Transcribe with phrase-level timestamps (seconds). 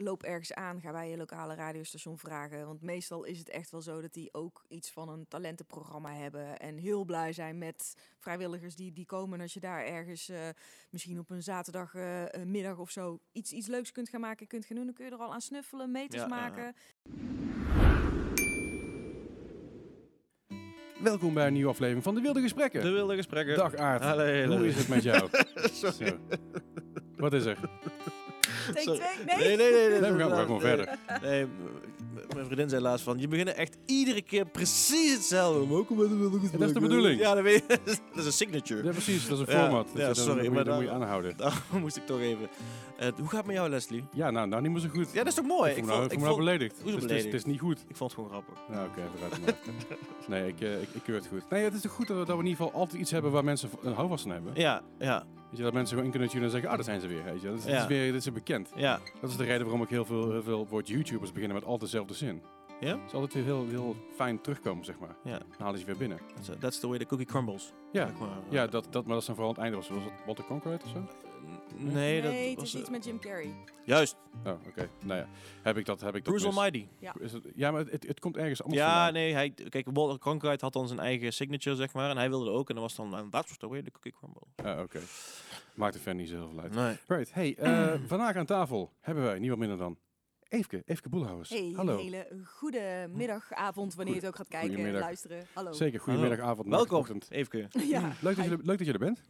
[0.00, 2.66] loop ergens aan, ga bij je lokale radiostation vragen.
[2.66, 6.58] Want meestal is het echt wel zo dat die ook iets van een talentenprogramma hebben.
[6.58, 9.36] En heel blij zijn met vrijwilligers die, die komen.
[9.36, 10.38] En als je daar ergens eh,
[10.90, 14.64] misschien op een zaterdagmiddag eh, middag of zo iets, iets leuks kunt gaan maken, kunt
[14.64, 14.84] gaan doen.
[14.84, 16.74] Dan kun je er al aan snuffelen, meters Ja, maken.
[21.02, 22.82] Welkom bij een nieuwe aflevering van De Wilde Gesprekken.
[22.82, 23.56] De wilde gesprekken.
[23.56, 24.56] Dag Aard, Hallo.
[24.56, 25.28] hoe is het met jou?
[25.72, 26.06] Sorry.
[26.06, 26.18] Zo.
[27.16, 27.58] Wat is er?
[28.74, 29.00] Take Sorry.
[29.00, 29.56] twee, Nee, nee.
[29.56, 29.88] nee, nee.
[29.90, 30.88] nee, Nee, we gaan- gewoon verder.
[31.22, 31.46] Nee,
[32.34, 35.68] mijn vriendin zei laatst van, je begint echt iedere keer precies hetzelfde.
[35.68, 37.20] Welkom bij de dat is de bedoeling.
[37.20, 37.78] Ja, dat, weet je.
[38.14, 38.84] dat is een signature.
[38.84, 39.88] Ja, precies, dat is een format.
[39.94, 41.36] ja, dat, sorry, dat, moet, maar je- dat moet je aanhouden.
[41.36, 42.48] Daar moest ik toch even.
[43.00, 44.04] Eh, hoe gaat het met jou, Leslie?
[44.12, 45.12] Ja, nou, nou niet meer zo goed.
[45.12, 45.72] Ja, dat is toch mooi?
[45.72, 46.80] ik me nou, ik nou beledigd.
[46.82, 47.34] Hoezo Dus het, is, het beledigd?
[47.34, 47.84] is niet goed.
[47.88, 48.58] ik vond het gewoon grappig.
[48.68, 49.58] Nou, oké, maar.
[50.28, 51.50] Nee, ik, eh, ik, ik keur het goed.
[51.50, 53.30] Nee, het is toch goed dat we, dat we in ieder geval altijd iets hebben
[53.30, 54.52] waar mensen een houvast van hebben.
[54.54, 57.00] Ja, ja, Weet je, dat mensen gewoon in kunnen tunen en zeggen, ah, daar zijn
[57.00, 57.24] ze weer.
[57.24, 57.48] Weet je.
[57.48, 58.70] Dat, is, dat is weer, dit is bekend.
[58.76, 59.00] ja.
[59.20, 61.90] Dat is de reden waarom ik heel veel, heel veel woord YouTubers beginnen met altijd
[61.90, 62.42] dezelfde zin.
[62.80, 62.90] Ja?
[62.90, 65.16] Het is altijd weer heel, heel fijn terugkomen, zeg maar.
[65.24, 65.38] Ja.
[65.38, 66.18] Dan halen ze weer binnen.
[66.34, 67.72] That's, uh, that's the way the cookie crumbles.
[67.92, 68.28] Ja, zeg maar.
[68.48, 69.76] ja dat, dat, maar dat is dan vooral het einde.
[69.76, 71.29] Was, was het Walter Cronkite of zo?
[71.76, 72.64] Nee, Nee, dat het was...
[72.64, 73.54] is iets eh, met Jim Carrey.
[73.84, 74.88] Juist, Oh, oké.
[75.04, 75.26] Nou ja,
[75.62, 76.46] heb ik dat, heb ik dat Bruce.
[76.46, 76.86] Almighty.
[77.18, 79.12] Is het, ja, maar het, het komt ergens anders Ja, vandaan.
[79.12, 82.10] nee, hij, kijk, Walter Cronkite had dan zijn eigen signature, zeg maar.
[82.10, 82.68] En hij wilde ook.
[82.68, 84.42] En dan was dan, and that's the way the cookie crumble.
[84.56, 85.00] Ah, oké.
[85.74, 86.74] Maakt de fan niet zo heel veel uit.
[86.74, 86.96] Nee.
[87.06, 89.98] Right, hey, eh, vandaag aan tafel hebben wij niemand minder dan
[90.48, 91.48] Eefke, Eefke Boelhouwers.
[91.50, 91.92] Hey, Hallo.
[91.92, 95.46] een hele goede middag, avond, wanneer je het ook gaat kijken en luisteren.
[95.54, 95.72] Hallo.
[95.72, 97.26] Zeker, goedemiddag, avond, Welkom, ochtend.
[97.30, 97.68] Eefke.
[97.88, 99.22] Ja, Leuk dat, je, er- leuk dat je er bent.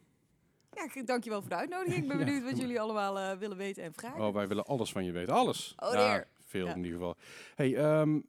[0.70, 2.02] Ja, dankjewel voor de uitnodiging.
[2.02, 2.24] Ik ben Ja.
[2.24, 4.20] benieuwd wat jullie allemaal eh, willen weten en vragen.
[4.26, 5.34] Oh, wij willen alles van je weten.
[5.34, 5.74] Alles.
[5.76, 6.28] Oh, ja, dear.
[6.46, 6.70] veel Ja.
[6.74, 7.16] in ieder geval.
[7.54, 8.20] Hey, ehm,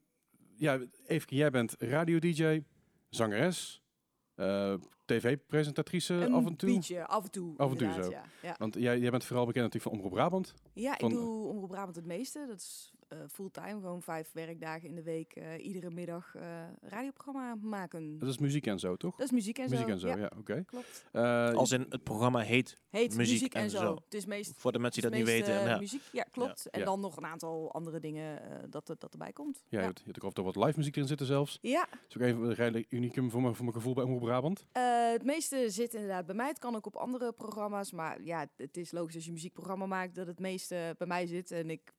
[0.55, 2.59] ja, Eefke, jij bent radio-dj,
[3.09, 3.81] zangeres,
[4.35, 4.73] eh,
[5.05, 6.73] tv-presentatrice af en toe.
[6.73, 7.57] beetje, af en toe.
[7.57, 8.09] Af en toe zo.
[8.09, 8.55] Ja, ja.
[8.57, 10.53] Want jij, jij bent vooral bekend natuurlijk van Omroep Brabant.
[10.73, 12.45] ja ik Van- doe Omroep Brabant het meeste.
[12.47, 15.33] Dat is eh, fulltime, gewoon vijf werkdagen in de week.
[15.35, 16.43] eh, iedere middag eh
[16.81, 18.17] radioprogramma maken.
[18.19, 19.15] Dat is muziek en zo, toch?
[19.15, 19.91] Dat is muziek en muziek zo.
[19.91, 20.63] en zo, ja, oké.
[20.65, 21.05] klopt.
[21.11, 23.77] Eh, Als in het programma heet, Heet Muziek muziek, en, en zo.
[23.77, 23.95] zo.
[23.95, 25.59] Het is meest voor de mensen die dat niet weten.
[25.59, 25.77] en ja.
[25.79, 26.69] muziek, ja, klopt.
[26.69, 26.85] En Ja.
[26.85, 29.63] dan nog een aantal andere dingen eh, dat, er- dat erbij komt.
[29.69, 31.57] ja, je hebt, je hebt ook of er wat live muziek in zitten zelfs.
[31.61, 34.21] Ja, Dat is ook even een redelijk unicum voor mijn, voor mijn gevoel bij Omroep
[34.21, 34.65] Brabant.
[34.71, 36.47] Eh, het meeste zit inderdaad bij mij.
[36.47, 37.91] Het kan ook op andere programma's.
[37.91, 41.25] Maar ja, het is logisch als je een muziekprogramma maakt dat het meeste bij mij
[41.27, 41.51] zit.
[41.51, 41.93] En ik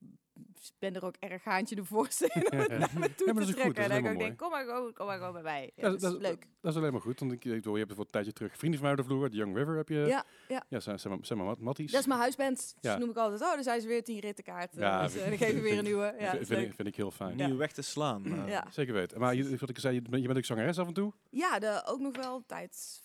[0.79, 3.43] ben er ook erg haantje de voorste in om het naar me toe Ja, maar
[3.45, 3.75] dat te is goed, trekken.
[3.75, 5.63] dat en dan ik denk, kom maar gewoon, kom maar gewoon bij mij.
[5.77, 6.47] Ja, Ja, dat, dat- is leuk.
[6.61, 8.57] Dat is alleen maar goed, want ik, ik je hebt er voor een tijdje terug
[8.57, 9.31] vrienden van mij de vloer.
[9.31, 9.99] The Young River heb je.
[9.99, 10.65] Ja, ja.
[10.69, 11.91] Ja, zijn, zijn, maar- zijn maar Mat- Matties.
[11.93, 12.75] Dat is mijn huisband.
[12.81, 12.91] Ja.
[12.91, 14.81] Dus noem ik altijd, oh, dan zijn ze weer tien rittenkaarten.
[14.81, 16.15] Ja, dus, vind- eh, dan geef je weer een nieuwe.
[16.19, 16.69] Ja, dat vind, vind, leuk.
[16.69, 17.37] ik, vind ik heel fijn.
[17.37, 18.25] Nieuwe weg te slaan.
[18.45, 18.49] eh.
[18.49, 18.67] Ja.
[18.71, 19.21] Zeker weten.
[19.21, 21.13] Maar je, wat ik zei, je bent, je bent ook zangeres af en toe.
[21.31, 23.03] Ja, de, ook nog wel tijd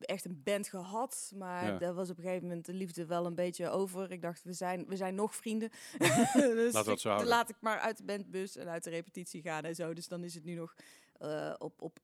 [0.00, 1.32] echt een band gehad.
[1.36, 1.78] Maar Ja.
[1.78, 4.10] daar was op een gegeven moment de liefde wel een beetje over.
[4.12, 5.70] Ik dacht, we zijn, we zijn nog vrienden.
[6.34, 9.64] dus dat zo ik- laat ik maar uit de bandbus en uit de repetitie gaan
[9.64, 9.94] en zo.
[9.94, 10.74] Dus dan is het nu nog
[11.18, 11.98] eh, op, op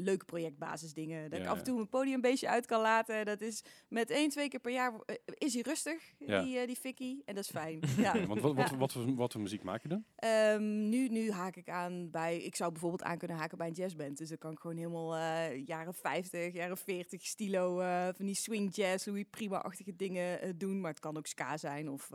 [0.00, 1.30] leuke projectbasis dingen.
[1.30, 3.24] Dat ik af en toe mijn podium een beetje uit kan laten.
[3.24, 6.42] Dat is met één, twee keer per jaar eh, is hij rustig, Ja.
[6.42, 7.22] die, eh, die fikkie.
[7.24, 7.80] En dat is fijn.
[7.98, 8.26] ja.
[8.26, 10.04] Want wat, wat, wat, voor, wat voor muziek maak je dan?
[10.16, 13.72] Ehm, nu, nu haak ik aan bij, ik zou bijvoorbeeld aan kunnen haken bij een
[13.72, 14.18] jazzband.
[14.18, 17.74] Dus dan kan ik gewoon helemaal eh, jaren 50, jaren 40 stilo
[18.16, 20.80] van die swing jazz, Louis Prima-achtige dingen doen.
[20.80, 22.10] Maar het kan ook ska zijn of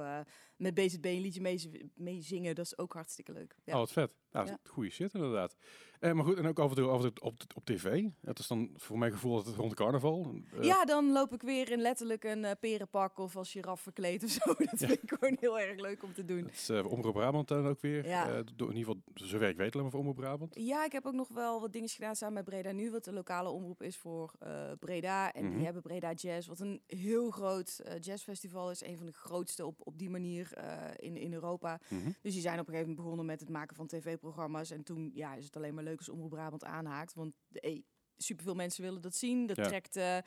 [0.61, 2.55] met BZB een liedje mee, mee zingen.
[2.55, 3.55] Dat is ook hartstikke leuk.
[3.63, 3.73] Ja.
[3.73, 4.15] Oh, wat vet.
[4.31, 4.57] Nou, Ja.
[4.63, 5.55] goede shit inderdaad.
[5.99, 8.03] Eh, maar goed, en ook af en toe, af en toe op, op tv.
[8.21, 10.33] Het is dan voor mijn gevoel dat het rond carnaval.
[10.53, 14.23] Eh, ja, dan loop ik weer in letterlijk een eh, perenpak of als giraf verkleed
[14.23, 14.53] of zo.
[14.57, 16.43] Dat vind ik gewoon heel erg leuk om te doen.
[16.45, 18.07] Het is eh, Omroep Brabant dan ook weer.
[18.07, 18.43] Ja.
[18.55, 20.55] Door, in ieder geval, zover ik weet, alleen maar voor Omroep Brabant.
[20.59, 23.13] Ja, ik heb ook nog wel wat dingen gedaan samen met Breda Nu, wat de
[23.13, 24.31] lokale omroep is voor
[24.79, 25.33] Breda.
[25.33, 25.55] En Mhm.
[25.55, 28.83] die hebben Breda Jazz, wat een heel groot jazzfestival is.
[28.83, 31.79] Een van de grootste op, op die manier eh, in, in Europa.
[31.89, 32.11] Mhm.
[32.21, 34.71] Dus die zijn op een gegeven moment begonnen met het maken van tv-programma's.
[34.71, 37.13] En toen ja, is het alleen maar leuk als Omroep Brabant aanhaakt.
[37.13, 37.83] Want hey,
[38.17, 39.45] superveel mensen willen dat zien.
[39.47, 39.63] Dat Ja.
[39.63, 40.17] trekt eh,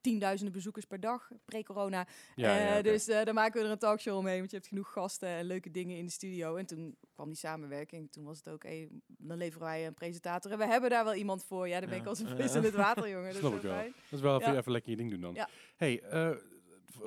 [0.00, 2.06] tienduizenden bezoekers per dag, pre-corona.
[2.36, 2.82] Ja, ja, Eh.
[2.82, 5.70] Dus dan maken we er een talkshow omheen, want je hebt genoeg gasten en leuke
[5.70, 6.56] dingen in de studio.
[6.56, 8.12] En toen kwam die samenwerking.
[8.12, 10.52] Toen was het ook, hey, dan leveren wij een presentator.
[10.52, 11.68] En we hebben daar wel iemand voor.
[11.68, 13.26] Ja, dan ben ik als een vis in het water, jongen.
[13.42, 13.72] Dat is wel.
[13.72, 13.92] fijn.
[13.92, 15.36] Dat is wel even, even lekker je ding doen dan.
[15.76, 16.02] Hey,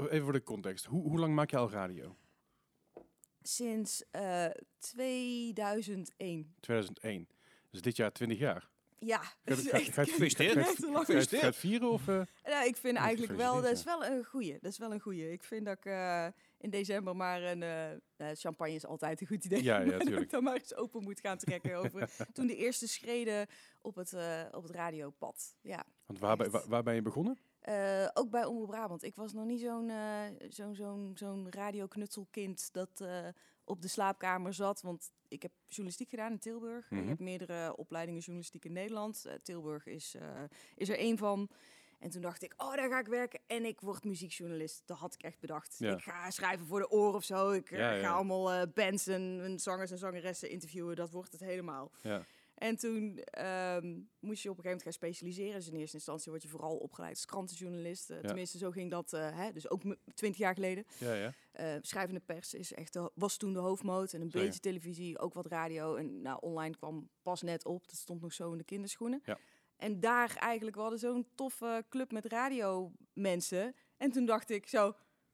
[0.10, 0.86] even voor de context.
[0.86, 2.16] Hoe, hoe lang maak je al radio?
[3.42, 4.46] Sinds eh
[4.80, 6.54] 2001.
[6.60, 7.28] 2001.
[7.70, 8.70] Dus dit jaar 20 jaar.
[9.00, 10.54] Ja, Gefeliciteerd.
[10.54, 11.06] ga je- echt te lang.
[11.06, 12.08] Ga je het- ga je het vieren of...
[12.08, 12.22] eh?
[12.44, 14.58] Nou, ik vind eigenlijk wel, dat is wel een goeie.
[14.62, 15.32] Dat is wel een goeie.
[15.32, 16.28] Ik vind dat ik eh,
[16.58, 18.02] in december maar een...
[18.38, 19.64] champagne is altijd een goed idee.
[19.64, 20.24] Ja, ja, maar dat tuurlijk.
[20.26, 23.48] ik dan maar eens open moet gaan trekken over toen de eerste schreden
[23.82, 25.56] op het, eh, op het radiopad.
[25.62, 25.84] Ja.
[26.06, 27.38] Want waar, waar, waar ben je begonnen?
[27.62, 29.04] Eh, ook bij Omroep Brabant.
[29.04, 33.28] Ik was nog niet zo'n eh, zo'n zo'n zo'n radioknutselkind dat eh,
[33.63, 34.81] op de slaapkamer zat.
[34.81, 36.90] Want ik heb journalistiek gedaan in Tilburg.
[36.90, 37.02] Mhm.
[37.02, 39.25] Ik heb meerdere opleidingen journalistiek in Nederland.
[39.44, 40.16] Tilburg is,
[40.75, 41.50] is er één van.
[42.00, 44.81] En toen dacht ik, oh, daar ga ik werken en ik word muziekjournalist.
[44.86, 45.75] Dat had ik echt bedacht.
[45.80, 45.94] Ja.
[45.94, 47.52] Ik ga schrijven voor de oor of zo.
[47.52, 48.02] Ik Ja, ja.
[48.02, 50.96] ga allemaal bands en, en zangers en zangeressen interviewen.
[50.96, 51.92] Dat wordt het helemaal.
[52.02, 52.25] Ja.
[52.62, 55.54] En toen ehm, moest je op een gegeven moment gaan specialiseren.
[55.56, 58.10] Dus in eerste instantie word je vooral opgeleid als krantenjournalist.
[58.10, 58.28] Eh, Ja.
[58.28, 59.81] Tenminste, zo ging dat, eh, hè, dus ook
[60.13, 60.86] twintig jaar geleden.
[60.98, 61.34] Ja, ja.
[61.52, 64.13] Eh, schrijvende pers is echt de, was toen de hoofdmoot.
[64.13, 64.46] En een Zeker.
[64.46, 65.96] beetje televisie, ook wat radio.
[65.96, 67.88] En nou, online kwam pas net op.
[67.88, 69.22] Dat stond nog zo in de kinderschoenen.
[69.25, 69.38] Ja.
[69.78, 73.75] En daar eigenlijk, we hadden zo'n toffe club met radiomensen.
[73.98, 74.94] En toen dacht ik zo, "Nee,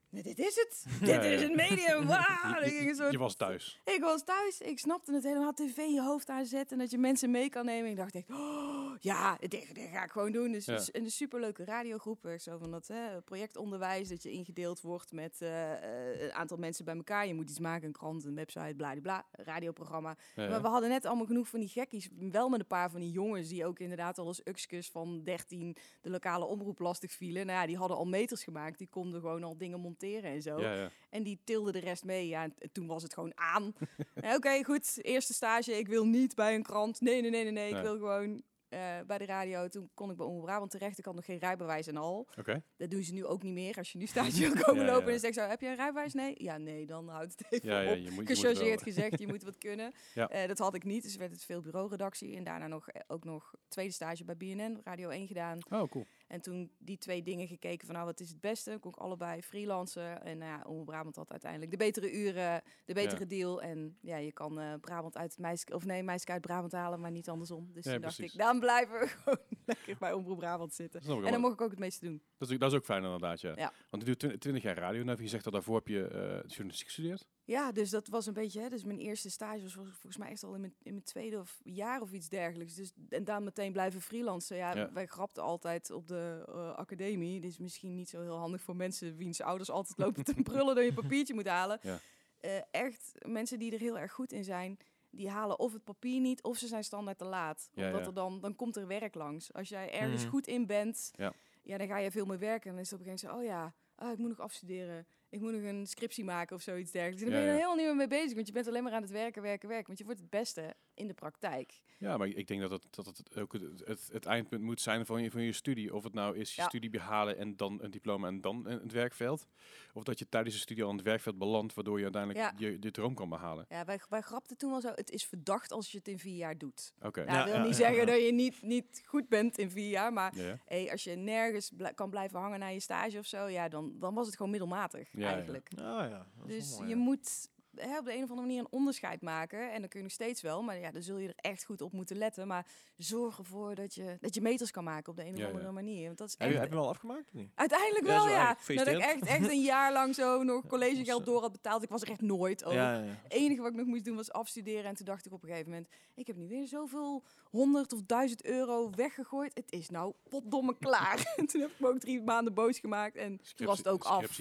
[0.10, 0.86] dit is het.
[1.10, 2.08] Dit is het medium.
[2.08, 3.82] Je- soort was thuis.
[3.86, 5.54] ik was thuis, ik snapte het helemaal.
[5.54, 7.90] tv in je hoofd aanzetten en dat je mensen mee kan nemen.
[7.90, 10.52] Ik dacht echt, oh, ja, dit, dit ga ik gewoon doen.
[10.52, 10.76] Dus Ja.
[10.76, 12.26] is een superleuke radiogroep.
[12.26, 16.58] eh, Zo van dat hè, projectonderwijs, dat je ingedeeld wordt met eh, eh, een aantal
[16.58, 17.28] mensen bij elkaar.
[17.28, 20.18] Je moet iets maken, een krant, een website, bla radioprogramma.
[20.36, 20.50] Ja.
[20.50, 22.10] Maar we hadden net allemaal genoeg van die gekkies.
[22.20, 25.76] Wel met een paar van die jongens die ook inderdaad al als ukskus van 13
[26.02, 27.46] de lokale omroep lastig vielen.
[27.46, 28.78] Nou ja, die hadden al meters gemaakt.
[28.78, 30.60] Die konden gewoon al dingen monteren en zo.
[30.60, 30.90] Ja, ja.
[31.10, 32.28] En die tilde de rest mee.
[32.28, 33.74] Ja, en toen was het gewoon aan.
[34.14, 35.00] Eh, Oké, goed.
[35.02, 35.78] Eerste stage.
[35.78, 37.02] Ik wil niet bij een krant.
[37.02, 37.52] Nee, nee, nee, nee.
[37.52, 37.70] nee.
[37.70, 39.68] Ik wil gewoon eh, bij de radio.
[39.68, 40.98] Toen kon ik bij Omroep Brabant terecht.
[40.98, 42.28] Ik had nog geen rijbewijs en al.
[42.38, 42.64] Oké.
[42.78, 43.78] Dat doen ze nu ook niet meer.
[43.78, 45.14] Als je nu stage wil komen Ja, lopen ja.
[45.14, 46.14] en zeg zo, heb je een rijbewijs?
[46.14, 46.34] Nee?
[46.38, 47.98] Ja, nee, dan houdt het even Ja, op.
[47.98, 49.92] je moet, je Gechargeerd gezegd, je moet wat kunnen.
[50.14, 50.30] Ja.
[50.30, 52.36] Eh, dat had ik niet, dus werd het veel bureauredactie.
[52.36, 55.60] En daarna nog, ook nog tweede stage bij BNN, Radio 1 gedaan.
[55.70, 56.06] Oh, cool.
[56.28, 58.78] En toen die twee dingen gekeken van, nou, wat is het beste?
[58.80, 60.22] Kon ik allebei freelancen.
[60.24, 63.26] En nou ja, Omroep Brabant had uiteindelijk de betere uren, de betere Ja.
[63.26, 63.62] deal.
[63.62, 67.12] En ja, je kan eh, Brabant uit Meisk, of nee, Meisk uit Brabant halen, maar
[67.12, 67.70] niet andersom.
[67.74, 71.02] Dus Ja, toen dacht ik, dan blijven we gewoon lekker bij Omroep Brabant zitten.
[71.02, 72.22] En dan mocht ik ook het meeste doen.
[72.38, 73.54] Dat is, dat is ook fijn inderdaad, ja.
[73.56, 73.74] Ja.
[73.90, 75.04] Want je doet twi- 20 jaar radio.
[75.04, 76.20] Nou, je zegt dat daarvoor heb je eh,
[76.50, 77.28] journalistiek gestudeerd.
[77.48, 80.30] Ja, dus dat was een beetje, hè, dus mijn eerste stage was vol- volgens mij
[80.30, 82.76] echt al in mijn, in mijn tweede of jaar of iets dergelijks.
[82.76, 84.58] Dus, en dan meteen blijven freelancen.
[84.58, 84.92] Ja, Ja.
[84.94, 87.40] wij grapten altijd op de eh, academie.
[87.40, 90.76] Dit is misschien niet zo heel handig voor mensen wiens ouders altijd lopen te brullen
[90.76, 91.80] dat je papiertje moet halen.
[91.82, 92.00] Ja.
[92.40, 94.78] Eh, echt, mensen die er heel erg goed in zijn,
[95.10, 97.70] die halen of het papier niet of ze zijn standaard te laat.
[97.74, 99.54] Ja, Omdat er dan, dan komt er werk langs.
[99.54, 100.30] Als jij ergens Mhm.
[100.32, 101.34] goed in bent, Ja.
[101.64, 102.70] ja, dan ga je veel meer werken.
[102.70, 103.74] En dan is het op een gegeven moment zo, oh ja,
[104.06, 105.08] ah, ik moet nog afstuderen.
[105.30, 107.24] Ik moet nog een scriptie maken of zoiets dergelijks.
[107.24, 108.36] En dan Ja, ben je er helemaal niet meer mee bezig.
[108.36, 109.88] Want je bent alleen maar aan het werken, werken, werken.
[109.88, 111.82] Want je wordt het beste in de praktijk.
[112.00, 115.06] Ja, maar ik denk dat het, dat het ook het, het, het eindpunt moet zijn
[115.06, 115.96] van je, van je studie.
[115.96, 116.68] Of het nou is je Ja.
[116.68, 119.48] studie behalen en dan een diploma en dan een- het werkveld.
[119.94, 122.78] Of dat je tijdens je studie al aan het werkveld belandt, waardoor je uiteindelijk je,
[122.80, 123.66] je droom kan behalen.
[123.70, 126.36] Ja, wij, wij grapten toen wel zo, het is verdacht als je het in vier
[126.36, 126.94] jaar doet.
[127.02, 127.24] Oké.
[127.26, 128.06] Nou, Ja, wil ja, niet ja, zeggen ja.
[128.06, 130.14] dat je niet, niet goed bent in vier jaar.
[130.14, 130.58] Maar Ja, ja.
[130.66, 133.96] hey, als je nergens bl- kan blijven hangen na je stage of zo, ja, dan,
[134.00, 135.34] dan was het gewoon middelmatig Ja, ja.
[135.34, 135.70] eigenlijk.
[135.76, 136.26] Ah ja.
[136.40, 137.02] dat is Dus mooi, je ja.
[137.02, 139.72] moet hè, op de een of andere manier een onderscheid maken.
[139.72, 141.82] En dan kun je nog steeds wel, maar ja, dan zul je er echt goed
[141.82, 142.48] op moeten letten.
[142.48, 142.66] Maar
[142.98, 145.52] zorg ervoor dat je, dat je meters kan maken op de een of Ja, ja.
[145.52, 146.06] andere manier.
[146.06, 147.28] Want dat is Heb je, echt, heb je hem al afgemaakt?
[147.28, 147.52] of niet?
[147.56, 148.58] Uiteindelijk Ja, wel, ja.
[148.66, 151.84] Dat ik echt, echt een jaar lang zo nog collegegeld eh, door had betaald.
[151.84, 152.80] Ik was er echt nooit over.
[152.80, 154.86] Het enige wat ik nog moest doen was afstuderen.
[154.86, 158.02] En toen dacht ik op een gegeven moment, ik heb nu weer zoveel honderd of
[158.06, 159.52] duizend euro weggegooid.
[159.54, 161.34] Het is nou potdomme klaar.
[161.38, 163.16] en toen heb ik me ook drie maanden boos gemaakt.
[163.16, 164.40] En toen was het ook af.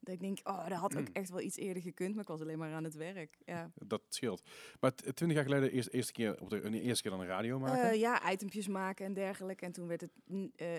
[0.00, 2.14] Dat ik denk, oh, dat had ook echt wel iets eerder gekund.
[2.14, 3.38] Maar ik was alleen maar aan het werk.
[3.44, 4.42] Ja, dat scheelt.
[4.80, 7.90] Maar twintig jaar geleden eerst eerste keer op de, eerste keer dan de radio maken.
[7.90, 9.64] Eh, ja itempjes maken en dergelijke.
[9.64, 10.12] En toen werd het
[10.56, 10.76] eh,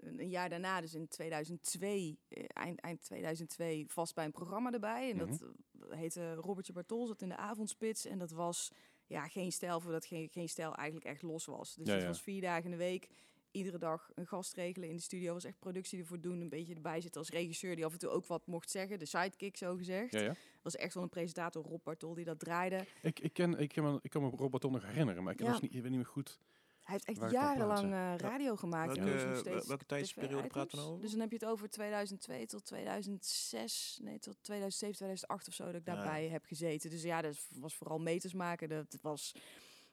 [0.00, 5.10] een, jaar daarna, dus in 2002, eh, eind, eind 2002, vast bij een programma erbij.
[5.10, 5.26] En Mhm.
[5.26, 5.42] dat
[5.90, 8.04] eh, heette Robertje Bartol, zat in de avondspits.
[8.06, 8.72] En dat was
[9.06, 11.74] ja, geen stijl voordat geen, geen stijl eigenlijk echt los was.
[11.74, 12.08] Dus Ja, het ja.
[12.08, 13.08] was vier dagen in de week.
[13.50, 15.32] Iedere dag een gast regelen in de studio.
[15.32, 16.40] was echt productie ervoor doen.
[16.40, 18.98] Een beetje erbij zitten als regisseur die af en toe ook wat mocht zeggen.
[18.98, 20.12] De sidekick zo gezegd.
[20.12, 20.34] ja, ja.
[20.62, 22.86] was echt wel een presentator, Rob Bartol, die dat draaide.
[23.02, 25.40] Ik, ik, ken, ik, ken me, ik kan me Robert Tom nog herinneren, maar ik,
[25.40, 25.52] Ja.
[25.52, 26.38] niet, ik weet niet meer goed.
[26.82, 28.96] Hij heeft echt jarenlang eh, radio gemaakt.
[28.96, 31.02] en Welke- steeds welke tijdsperiode praten we nou over?
[31.02, 35.64] Dus dan heb je het over 2002 tot 2006, nee, tot 2007, 2008 of zo,
[35.64, 35.94] dat ik Ja.
[35.94, 36.90] daarbij heb gezeten.
[36.90, 38.68] Dus ja, dat was vooral meters maken.
[38.68, 39.34] Dat was,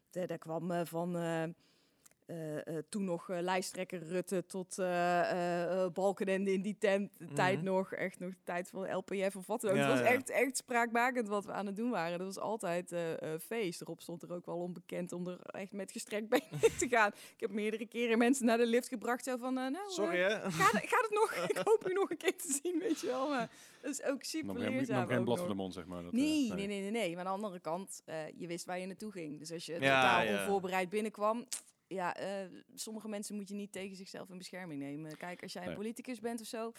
[0.10, 1.16] dat, dat kwam eh, van...
[2.26, 4.76] eh, eh, toen nog eh, lijsttrekker Rutte tot
[5.94, 7.66] Balkenende in die tent, tijd Mhm.
[7.66, 9.78] nog, echt nog de tijd van LPF of wat dan ook.
[9.78, 10.14] Ja, het was ja.
[10.14, 12.18] echt, echt spraakmakend wat we aan het doen waren.
[12.18, 12.96] Dat was altijd
[13.42, 13.82] feest.
[13.82, 17.12] Erop stond er ook wel onbekend om er echt met gestrekt been in te gaan.
[17.36, 20.30] Ik heb meerdere keren mensen naar de lift gebracht, zo van, nou, Sorry hè?
[20.30, 21.34] gaat, gaat het nog?
[21.50, 23.30] Ik hoop u nog een keer te zien, weet je wel.
[23.30, 23.50] Maar
[23.82, 24.98] dat is ook super leerzaam.
[24.98, 25.40] nam geen blad nog.
[25.40, 26.04] voor de mond, zeg maar.
[26.04, 27.10] Dat, Nee, nee, nee, nee, nee.
[27.16, 28.04] Maar aan de andere kant,
[28.36, 29.40] je wist waar je naartoe ging.
[29.40, 31.46] Dus als je Ja, totaal onvoorbereid binnenkwam...
[31.88, 35.18] Ja, eh, sommige mensen moet je niet tegen zichzelf in bescherming nemen.
[35.18, 35.78] Kijk, als jij een Nee.
[35.78, 36.72] politicus bent of zo...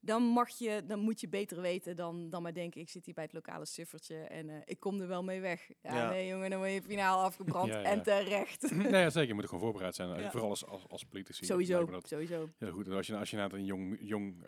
[0.00, 3.14] dan mag je, dan moet je beter weten dan, dan maar denken, ik zit hier
[3.14, 5.70] bij het lokale suffertje en eh, ik kom er wel mee weg.
[5.82, 6.10] Ja, Ja.
[6.10, 8.70] nee jongen, dan word je finaal afgebrand Ja, en terecht.
[8.74, 9.28] nee, ja, zeker.
[9.28, 10.30] Je moet er gewoon voorbereid zijn.
[10.30, 11.44] Vooral als, als, als politici.
[11.44, 12.48] sowieso, dat sowieso.
[12.58, 12.86] heel goed.
[12.86, 14.44] En als je, als je nou een jong, jong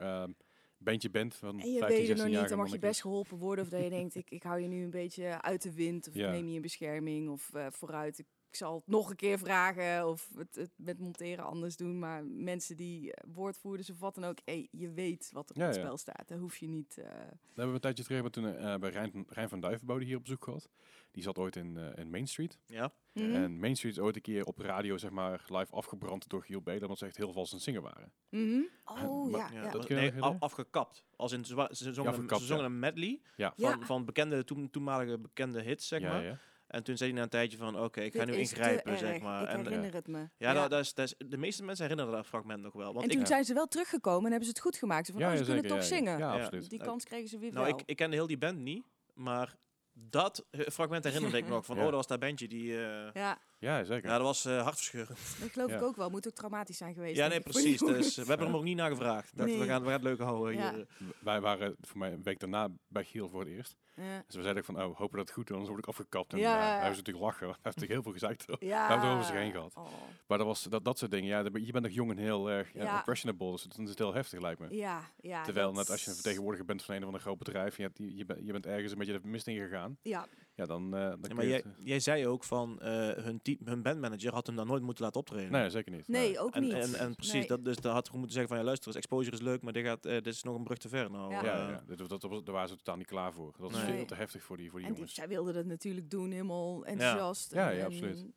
[0.78, 2.78] bandje bent van En je 15, weet het 16 nog niet, jaar, dan mag je
[2.78, 3.64] best geholpen worden.
[3.64, 6.08] Of dat je denkt, ik, ik hou je nu een beetje uit de wind.
[6.08, 7.28] Of ik neem je in bescherming.
[7.28, 10.08] Of eh, vooruit, ik, ik zal het nog een keer vragen.
[10.08, 11.98] Of het, het met monteren anders doen.
[11.98, 14.38] Maar mensen die eh, woordvoerders of wat dan ook.
[14.44, 15.82] Hey, je weet wat er Ja, op het ja.
[15.86, 16.28] spel staat.
[16.28, 16.98] Dan hoef je niet...
[16.98, 20.22] eh, We hebben een tijdje terug toen, eh, bij Rijn, Rijn van Duivenbode hier op
[20.22, 20.68] bezoek gehad.
[21.10, 22.58] Die zat ooit in, in Main Street.
[22.66, 22.92] Ja.
[23.12, 26.42] mhm, En Main Street is ooit een keer op radio zeg maar, live afgebrand door
[26.42, 26.82] Giel Belen.
[26.82, 28.12] Omdat ze echt heel vals aan het zingen waren.
[28.28, 28.60] mhm.
[28.84, 29.50] Oh, ja.
[29.52, 29.70] Ja, ja.
[29.70, 31.04] dat nee, afgekapt.
[31.16, 32.70] Als in, ze, zongen, een, afgekapt, ze zongen ja.
[32.70, 33.52] een medley Ja.
[33.56, 33.86] van, Ja.
[33.86, 36.40] van bekende, toen, toenmalige bekende hits, zeg ja, maar.
[36.70, 39.20] En toen zei hij na een tijdje van, oké, ik ga Dit nu ingrijpen, zeg
[39.20, 39.42] maar.
[39.42, 40.18] Ik En, herinner het me.
[40.18, 40.52] ja, Ja.
[40.54, 42.92] Dat, dat is, dat is, de meeste mensen herinneren dat fragment nog wel.
[42.92, 45.06] Want en ik, toen zijn ze wel teruggekomen en hebben ze het goed gemaakt.
[45.06, 46.18] Zo Van, Ja, oh, ze ja, kunnen zeker, toch zingen.
[46.18, 46.42] Ja, Ja.
[46.42, 46.70] absoluut.
[46.70, 47.78] Die kans kregen ze weer nou, wel.
[47.78, 48.84] ik, ik kende heel die band niet,
[49.14, 49.56] maar
[49.92, 51.64] dat eh, fragment herinnerde ik nog.
[51.64, 51.80] Van, Ja.
[51.82, 52.86] oh, dat was dat bandje die...
[52.86, 54.08] eh, ja, Ja, zeker.
[54.10, 55.18] ja, dat was eh hartverscheurend.
[55.40, 55.76] dat geloof Ja.
[55.76, 56.10] ik ook wel.
[56.10, 57.16] Moet ook traumatisch zijn geweest.
[57.16, 57.78] Ja, nee, precies.
[57.78, 58.16] Dus, jongens.
[58.16, 59.36] we hebben hem ook niet naar gevraagd.
[59.36, 59.58] Nee.
[59.58, 60.74] we, gaan, we gaan het leuk houden Ja.
[60.74, 60.86] hier.
[61.20, 63.76] Wij waren voor mij een week daarna bij Giel voor het eerst.
[63.94, 64.22] Ja.
[64.26, 66.32] Dus we zeiden ook van, oh, hopen dat het goed is, anders word ik afgekapt.
[66.32, 66.78] En Ja, ja.
[66.78, 67.46] hij was natuurlijk lachen.
[67.46, 68.44] want Hij heeft natuurlijk heel veel gezegd.
[68.60, 68.86] Ja.
[68.86, 69.74] We hebben het er over zich heen gehad.
[69.76, 69.86] Oh.
[70.26, 72.72] Maar dat, was, dat, dat soort dingen, ja, je bent nog jong en heel erg
[72.72, 72.96] ja, Ja.
[72.96, 73.50] impressionable.
[73.50, 74.76] Dus dan is het heel heftig, lijkt me.
[74.76, 75.42] Ja, ja.
[75.42, 77.82] Terwijl dat- net als je een vertegenwoordiger bent van een of ander groot bedrijf, je,
[77.82, 80.84] hebt, je, bent, je bent ergens een beetje de mist in gegaan, Ja, ja, dan,
[80.84, 82.90] eh dan Ja, kun maar jij, het, eh, jij zei ook van eh,
[83.24, 85.52] hun, team, hun bandmanager had hem dan nooit moeten laten optreden.
[85.52, 86.08] Nee, zeker niet.
[86.08, 86.72] nee, ook En, niet.
[86.72, 87.46] en, en precies, Nee.
[87.46, 89.72] dat, dus dat had gewoon moeten zeggen van ja luister, eens, exposure is leuk, maar
[89.72, 91.10] dit, gaat, dit is nog een brug te ver.
[91.10, 91.44] Nou, Ja.
[91.44, 93.54] Ja, ja, dat, dat, dat, daar waren ze totaal niet klaar voor.
[93.58, 93.96] Dat is Nee.
[93.96, 95.18] veel te heftig voor die, voor die En die, jongens.
[95.20, 97.52] zij wilden dat natuurlijk doen, helemaal enthousiast.
[97.52, 98.16] Ja, en- ja, absoluut.
[98.16, 98.34] In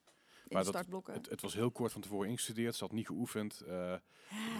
[0.59, 1.05] Maar dat-.
[1.07, 3.61] Het, het was heel kort van tevoren ingestudeerd, ze had niet geoefend.
[3.61, 4.01] eh, er,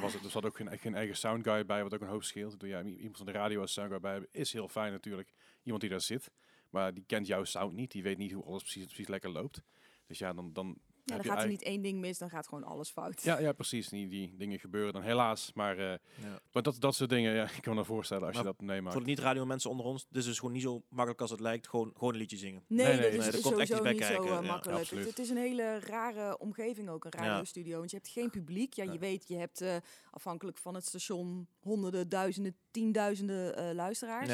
[0.01, 2.55] was, er zat ook geen, geen eigen soundguy bij, wat ook een hoop scheelt.
[2.59, 5.33] Ja, iemand van de radio als soundguy bij hebben, is heel fijn natuurlijk.
[5.63, 6.31] Iemand die daar zit,
[6.73, 7.91] maar die kent jouw sound niet.
[7.91, 9.61] Die weet niet hoe alles precies, precies lekker loopt.
[10.07, 12.29] Dus ja, dan, dan ja, dan je gaat er eigenlijk- niet één ding mis, dan
[12.29, 13.23] gaat gewoon alles fout.
[13.23, 13.87] Ja, ja, precies.
[13.89, 15.51] Die, die dingen gebeuren dan helaas.
[15.53, 16.39] Maar, eh, ja.
[16.51, 18.93] maar dat, dat soort dingen, ja, ik kan me voorstellen als je dat meemaakt.
[18.93, 21.39] Voor de niet-radio mensen onder ons, dit is dus gewoon niet zo makkelijk als het
[21.39, 21.67] lijkt.
[21.67, 22.63] Gewoon, gewoon een liedje zingen.
[22.67, 24.41] Nee, Nee, dat nee, is nee, dus komt echt sowieso iets bij niet zo eh,
[24.41, 24.89] ja, makkelijk.
[24.89, 27.77] Het, het is een hele rare omgeving ook, een radiostudio.
[27.77, 28.73] Want je hebt geen publiek.
[28.73, 29.75] Ja, je weet, je hebt eh,
[30.11, 34.29] afhankelijk van het station honderden, duizenden, tienduizenden eh, luisteraars.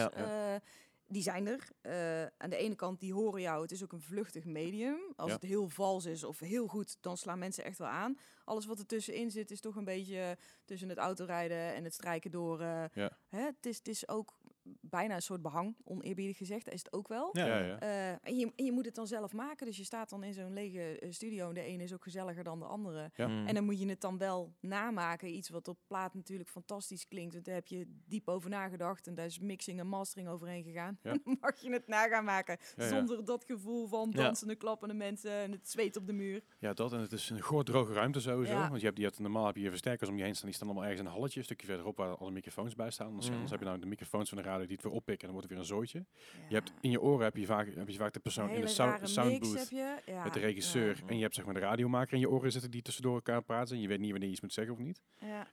[1.12, 1.68] Die zijn er.
[1.82, 3.62] Eh, aan de ene kant, die horen jou.
[3.62, 5.00] Het is ook een vluchtig medium.
[5.16, 5.34] Als Ja.
[5.36, 8.18] het heel vals is of heel goed, dan slaan mensen echt wel aan.
[8.46, 12.32] Alles wat er tussenin zit, is toch een beetje tussen het autorijden en het strijken
[12.32, 12.60] door.
[12.62, 13.18] eh, Ja.
[13.28, 13.42] hè?
[13.42, 14.34] Het, is, het is ook
[14.82, 16.66] bijna een soort behang, oneerbiedig gezegd.
[16.66, 17.30] Dat is het ook wel.
[17.32, 17.80] Ja, ja.
[17.80, 19.66] Eh, en, je, en je moet het dan zelf maken.
[19.66, 21.48] Dus je staat dan in zo'n lege eh, studio.
[21.48, 23.12] En de ene is ook gezelliger dan de andere.
[23.16, 23.28] Ja.
[23.28, 23.48] Mm.
[23.48, 25.28] En dan moet je het dan wel namaken.
[25.36, 27.34] Iets wat op plaat natuurlijk fantastisch klinkt.
[27.34, 29.08] Want daar heb je diep over nagedacht.
[29.08, 30.98] En daar is mixing en mastering overheen gegaan.
[31.02, 32.58] En dan mag je het na gaan maken.
[32.76, 32.90] Ja, ja.
[32.90, 34.24] Zonder dat gevoel van Ja.
[34.24, 35.32] dansende, klappende mensen.
[35.32, 36.44] En het zweet op de muur.
[36.60, 36.94] Ja, dat.
[36.94, 38.54] En het is een goor droge ruimte sowieso.
[38.54, 38.70] Ja.
[38.70, 40.46] Want je hebt, hebt, normaal heb je je versterkers om je heen staan.
[40.46, 41.40] Die staan allemaal ergens in een halletje.
[41.40, 43.08] Een stukje verderop waar alle microfoons bij staan.
[43.08, 43.34] Anders, Mm.
[43.34, 45.28] anders heb je nou de microfoons van de radio die het weer oppikken.
[45.28, 46.06] En dan wordt het weer een zooitje.
[46.40, 46.46] Ja.
[46.50, 48.68] Je hebt in je oren heb je vaak, heb je vaak de persoon in de
[48.68, 49.54] sound, soundbooth.
[49.54, 50.12] mix heb je.
[50.12, 51.02] Ja, Met de regisseur.
[51.06, 53.76] En je hebt zeg maar de radiomaker in je oren zitten die tussendoor elkaar praten.
[53.76, 55.02] En je weet niet wanneer je iets moet zeggen of niet.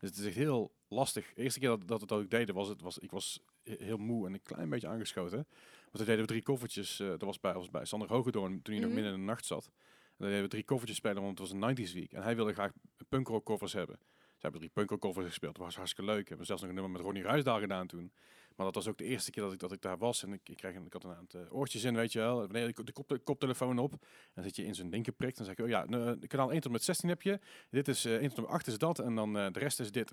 [0.00, 1.32] Dus het is echt heel lastig.
[1.34, 3.96] De eerste keer dat, dat het ook deden, was het, was, ik was he- heel
[3.98, 5.36] moe en een klein beetje aangeschoten.
[5.36, 7.00] Want toen deden we drie koffertjes.
[7.00, 8.94] eh dat was bij, was bij Sander Hogedoorn toen hij nog Mhm.
[8.94, 9.64] midden in de nacht zat.
[9.64, 12.12] En dan deden we drie koffertjes spelen, want het was een 90s week.
[12.12, 12.72] En hij wilde graag
[13.08, 13.98] punkrock covers hebben.
[14.26, 15.54] Ze hebben drie punkrock covers gespeeld.
[15.56, 16.22] Dat was hartstikke leuk.
[16.22, 18.12] We hebben zelfs nog een nummer met Ronnie Ruisdaal gedaan toen.
[18.56, 20.22] Maar dat was ook de eerste keer dat ik, dat ik daar was.
[20.22, 22.38] En ik, ik, kreeg een, ik had een aantal oortjes in, weet je wel.
[22.38, 23.92] Wanneer ik de, kop, de koptelefoon op.
[23.92, 23.98] En
[24.34, 25.36] dan zit je in zo'n ding geprikt.
[25.36, 27.38] Dan zeg ik, oh ja, nou, eh, kanaal 1 tot met 16 heb je.
[27.70, 28.98] Dit is eh 1 tot en met 8 is dat.
[28.98, 30.12] En dan eh, de rest is dit.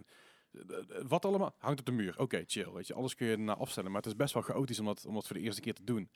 [0.53, 1.55] Eh, eh, Wat allemaal?
[1.57, 2.19] Hangt op de muur.
[2.19, 2.71] Oké, chill.
[2.71, 3.91] Weet je, alles kun je ernaar afstellen.
[3.91, 5.83] Maar het is best wel chaotisch om dat, om dat voor de eerste keer te
[5.83, 6.09] doen.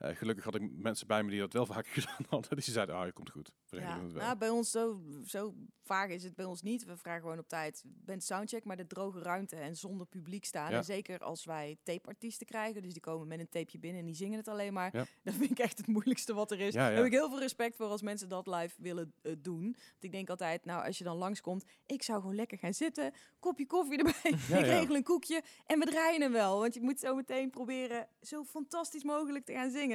[0.00, 2.56] Eh, gelukkig had ik mensen bij me die dat wel vaak gedaan hadden.
[2.56, 3.52] Dus die zeiden, ah, je komt goed.
[3.66, 4.22] Ja, het wel.
[4.22, 6.84] nou, bij ons zo, zo vaag is het bij ons niet.
[6.84, 10.70] We vragen gewoon op tijd, bent soundcheck, maar de droge ruimte en zonder publiek staan.
[10.70, 10.76] Ja.
[10.76, 14.14] En zeker als wij tapeartiesten krijgen, dus die komen met een tapeje binnen en die
[14.14, 14.96] zingen het alleen maar.
[14.96, 15.04] Ja.
[15.24, 16.74] Dat vind ik echt het moeilijkste wat er is.
[16.74, 19.62] Daar heb ik heel veel respect voor als mensen dat live willen eh, doen.
[19.62, 23.12] Want ik denk altijd, nou, als je dan langskomt, ik zou gewoon lekker gaan zitten,
[23.38, 24.30] kopje koffie erbij,
[24.60, 26.58] ik regel een koekje en we draaien hem wel.
[26.58, 29.89] Want je moet zo meteen proberen zo fantastisch mogelijk te gaan zingen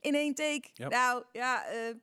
[0.00, 0.68] in één take.
[0.88, 1.94] Nou, ja, eh,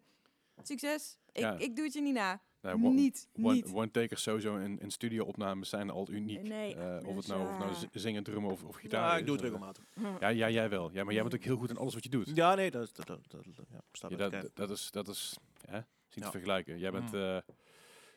[0.64, 1.18] succes.
[1.32, 1.58] Ik, Ja.
[1.58, 2.42] ik doe het je niet na.
[2.62, 3.72] Nou, one- niet, One, niet.
[3.74, 6.42] one takers sowieso in, in studio-opnames zijn al uniek.
[6.42, 7.74] Nee, Eh, of het dus, nou, of nou ja.
[7.78, 9.20] z- zingen, drummen of, of gitaar Ja, is.
[9.20, 9.84] ik doe het Eh, regelmatig.
[10.20, 10.92] Ja, ja, jij wel.
[10.92, 12.32] Ja, maar jij bent ook heel goed in alles wat je doet.
[12.36, 15.08] Ja, nee, dat, dat, dat, dat, dat- ja, staat Ja, met dat, dat is, dat
[15.08, 15.86] is hè, Ja.
[16.10, 16.80] te vergelijken.
[16.80, 17.20] Jij bent, Mm.
[17.20, 17.38] eh,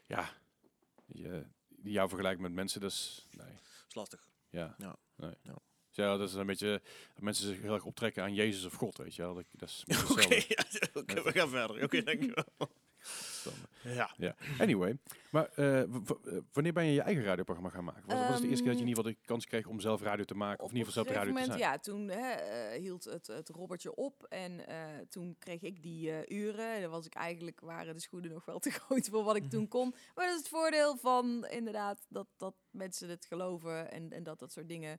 [0.07, 0.29] ja,
[1.07, 1.47] je,
[1.83, 3.53] jouw vergelijking met mensen, dus nee.
[3.89, 4.29] is lastig.
[4.49, 4.75] Ja.
[4.79, 4.97] Ja.
[5.17, 5.31] Dus
[5.97, 6.81] ja, dat is een beetje
[7.15, 9.35] dat mensen zich heel erg optrekken aan Jezus of God, weet je wel.
[9.35, 9.85] Dat, dat is
[11.01, 11.83] Oké, we gaan verder.
[11.83, 12.45] Oké, dankjewel.
[14.17, 14.35] Ja.
[14.59, 14.99] Anyway,
[15.31, 15.89] maar eh, eh,
[16.53, 18.03] wanneer ben je je eigen radioprogramma gaan maken?
[18.07, 19.81] Wat, wat is de eerste keer dat je in ieder geval de kans kreeg om
[19.81, 20.65] zelf radio te maken?
[20.65, 21.59] Of in ieder geval zelf radio te zijn?
[21.59, 24.65] ja, toen hè, eh, hield het, het robbertje op en
[25.09, 26.75] toen kreeg ik die eh, uren.
[26.75, 29.51] En dan was ik eigenlijk, waren de schoenen nog wel te groot voor wat ik
[29.51, 29.95] toen kon.
[30.15, 34.39] Maar dat is het voordeel van inderdaad dat, dat mensen het geloven en, en dat
[34.39, 34.99] dat soort dingen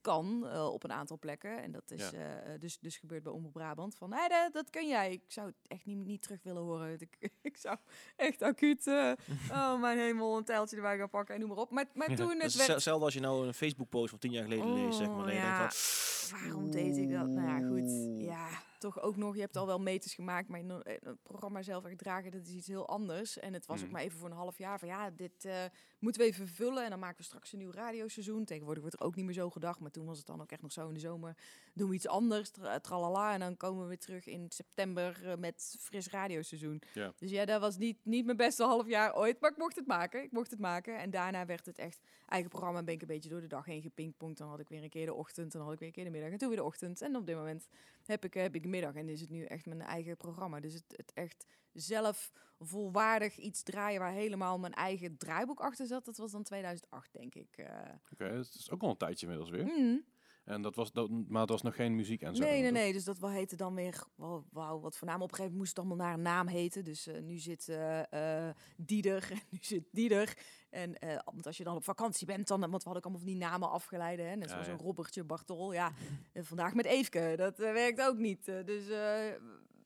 [0.00, 1.62] kan op een aantal plekken.
[1.62, 2.56] En dat is Ja.
[2.58, 3.94] dus, dus gebeurd bij Omroep Brabant.
[3.94, 5.12] Van, nee, dat, dat kun jij.
[5.12, 7.00] Ik zou het echt niet, niet terug willen horen.
[7.00, 7.71] Ik, ik zou
[8.16, 9.12] echt acuut, eh,
[9.58, 11.70] oh mijn hemel, een tijltje erbij gaan pakken en noem maar op.
[11.70, 12.68] Maar, maar toen het werd...
[12.68, 15.26] hetzelfde als je nou een Facebook-post van tien jaar geleden leest, zeg maar.
[15.26, 15.58] Oh, ja.
[15.58, 17.26] denkt van, Waarom deed ik dat?
[17.28, 18.20] Nou ja, goed.
[18.22, 18.48] Ja,
[18.78, 19.34] toch ook nog.
[19.34, 22.52] Je hebt al wel meters gemaakt, maar eh, het programma zelf echt dragen, dat is
[22.52, 23.38] iets heel anders.
[23.38, 23.92] En het was ook Mhm.
[23.92, 25.54] maar even voor een half jaar van ja, dit eh,
[26.02, 26.84] moeten we even vullen.
[26.84, 28.44] En dan maken we straks een nieuw radioseizoen.
[28.44, 30.62] Tegenwoordig wordt er ook niet meer zo gedacht, maar toen was het dan ook echt
[30.62, 31.36] nog zo in de zomer.
[31.74, 33.32] Doen we iets anders, tra- tralala.
[33.32, 36.82] En dan komen we weer terug in september eh, met fris radioseizoen.
[36.94, 37.12] Ja.
[37.16, 39.86] Dus ja, dat was niet, niet mijn beste half jaar ooit, maar ik mocht het
[39.86, 40.22] maken.
[40.22, 40.98] Ik mocht het maken.
[40.98, 42.82] En daarna werd het echt eigen programma.
[42.82, 44.38] Ben ik een beetje door de dag heen gepingpongd.
[44.38, 46.10] Dan had ik weer een keer de ochtend, dan had ik weer een keer de
[46.10, 47.02] middag en toen weer de ochtend.
[47.02, 47.68] En op dit moment
[48.06, 50.60] heb ik, eh, heb ik de middag en is het nu echt mijn eigen programma.
[50.60, 56.04] Dus het, het echt zelf volwaardig iets draaien waar helemaal mijn eigen draaiboek achter zat.
[56.04, 57.56] Dat was dan 2008, denk ik.
[57.56, 57.66] eh.
[58.12, 59.64] Oké, dat is ook al een tijdje inmiddels weer.
[59.64, 60.04] Mm.
[60.44, 62.42] En dat was, dat, maar dat was nog geen muziek en zo.
[62.42, 62.72] Nee, nee, toch?
[62.80, 62.92] nee.
[62.92, 64.04] Dus dat wel heette dan weer,
[64.50, 65.22] wauw, wat voor naam.
[65.22, 66.84] Op een gegeven moment moest het allemaal naar een naam heten.
[66.84, 70.36] Dus eh, nu zit eh Dieder en nu zit Dieder.
[70.70, 73.30] En want als je dan op vakantie bent, dan, want we hadden ook allemaal van
[73.32, 74.28] die namen afgeleiden.
[74.28, 74.36] Hè?
[74.36, 74.72] Net zoals ja.
[74.72, 75.72] een Robertje, Bartol.
[75.72, 75.92] Ja,
[76.34, 77.34] vandaag met Eefke.
[77.36, 78.44] Dat werkt ook niet.
[78.44, 78.84] Dus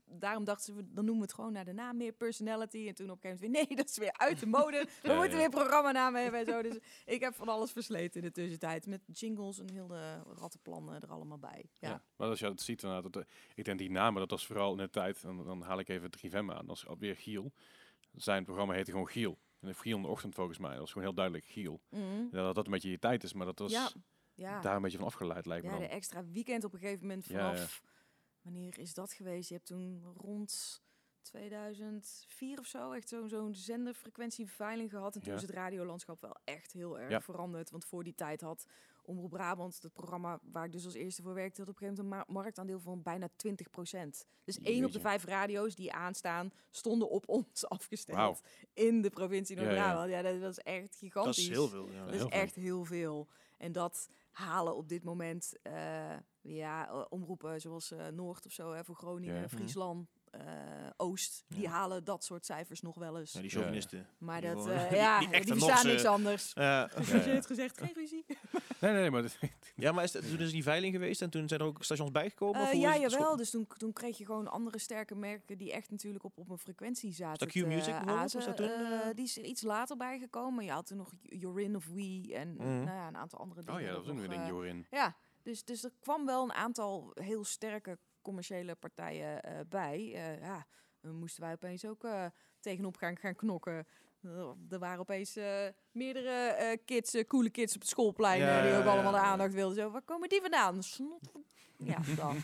[0.09, 2.87] daarom dachten ze, dan noemen we het gewoon naar de naam meer personality.
[2.89, 4.87] En toen op een gegeven moment weer, nee, dat is weer uit de mode.
[5.03, 5.39] We Ja, moeten ja.
[5.39, 6.63] weer programmanamen hebben en zo.
[6.63, 8.87] Dus ik heb van alles versleten in de tussentijd.
[8.87, 11.65] Met jingles en heel de rattenplan eh, er allemaal bij.
[11.79, 11.89] Ja.
[11.89, 12.03] Ja.
[12.17, 14.77] Maar als je dat ziet, dan, dat, ik denk die namen, dat was vooral in
[14.79, 17.53] de tijd, en dan haal ik even 3FM aan, als alweer Giel.
[18.15, 19.39] Zijn programma heette gewoon Giel.
[19.61, 21.81] En Giel in de ochtend volgens mij, dat was gewoon heel duidelijk Giel.
[21.91, 22.03] Mhm.
[22.31, 23.89] Ja, dat dat een beetje je tijd is, maar dat was Ja,
[24.35, 24.61] ja.
[24.61, 25.87] daar een beetje van afgeleid lijkt me ja, dan.
[25.87, 27.83] de extra weekend op een gegeven moment vanaf...
[28.47, 29.49] Wanneer is dat geweest?
[29.49, 30.83] Je hebt toen rond
[31.23, 35.15] 2004 of zo echt zo'n zo'n zenderfrequentieveiling gehad.
[35.15, 35.37] En toen Ja.
[35.37, 37.21] is het radiolandschap wel echt heel erg Ja.
[37.21, 37.71] veranderd.
[37.71, 38.67] Want voor die tijd had
[39.03, 42.05] Omroep Brabant, het programma waar ik dus als eerste voor werkte, had op een gegeven
[42.05, 46.53] moment een ma- marktaandeel van bijna 20% Dus één op de vijf radio's die aanstaan,
[46.71, 48.41] stonden op ons afgesteld.
[48.73, 49.69] In de provincie Ja, ja.
[49.69, 50.11] Noord-Brabant.
[50.11, 51.39] Ja, dat was echt Dat gigantisch.
[51.39, 51.91] is heel veel.
[51.91, 52.01] Ja.
[52.05, 52.31] Dat heel is veel.
[52.41, 53.29] echt heel veel.
[53.57, 58.73] En dat halen op dit moment, eh, ja, eh, omroepen zoals eh, Noord of zo,
[58.73, 59.49] hè, voor Groningen, Ja.
[59.49, 60.41] Friesland, eh,
[60.97, 61.71] Oost, die Ja.
[61.71, 63.33] halen dat soort cijfers nog wel eens.
[63.33, 64.07] Ja, die chauvinisten.
[64.19, 66.53] maar die dat, ja, die die, verstaan niks anders.
[66.55, 66.91] Ja.
[66.97, 68.25] Als Ja, je het gezegd, geen ruzie.
[68.81, 69.39] Nee, nee, maar dat-
[69.77, 72.11] ja, maar is dat, toen is die veiling geweest en toen zijn er ook stations
[72.11, 72.71] bijgekomen?
[72.71, 73.37] hoe ja, jawel.
[73.37, 76.59] Dus toen, toen kreeg je gewoon andere sterke merken die echt natuurlijk op, op een
[76.59, 77.39] frequentie zaten.
[77.39, 78.17] dat Q-Music bijvoorbeeld?
[78.33, 78.47] Was azen.
[78.47, 79.15] dat toen, Eh, eh?
[79.15, 80.65] die is er iets later bijgekomen.
[80.65, 82.65] Je had toen nog Jorin of We en Mhm.
[82.67, 83.81] nou ja, een aantal andere dingen.
[83.81, 84.87] Oh ja, dat was ook nog, een ding, Jorin.
[84.91, 90.13] Ja, dus, dus er kwam wel een aantal heel sterke commerciële partijen eh, bij.
[90.15, 90.67] Eh, ja,
[91.01, 92.25] dan moesten wij opeens ook eh,
[92.61, 93.87] tegenop gaan, gaan knokken.
[94.27, 98.61] Eh, er waren opeens eh, meerdere eh, kids, eh, coole kids op het schoolplein Ja,
[98.63, 99.77] die ja, ook ja, allemaal de aandacht wilden.
[99.77, 100.83] Zo, waar komen die vandaan?
[100.83, 101.21] Snot.
[101.79, 102.43] Ja, dan.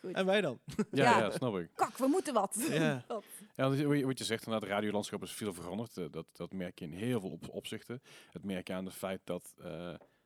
[0.00, 0.12] Goed.
[0.12, 0.58] En wij dan?
[0.76, 1.18] Ja, Ja.
[1.18, 1.70] ja, snap ik.
[1.74, 2.66] Kak, we moeten wat.
[2.70, 3.04] Ja.
[3.56, 3.68] Ja,
[4.04, 6.12] wat je zegt, inderdaad, het radiolandschap is veel veranderd.
[6.12, 8.02] Dat, dat merk je in heel veel op- opzichten.
[8.32, 9.64] Het merk je aan het feit dat, eh,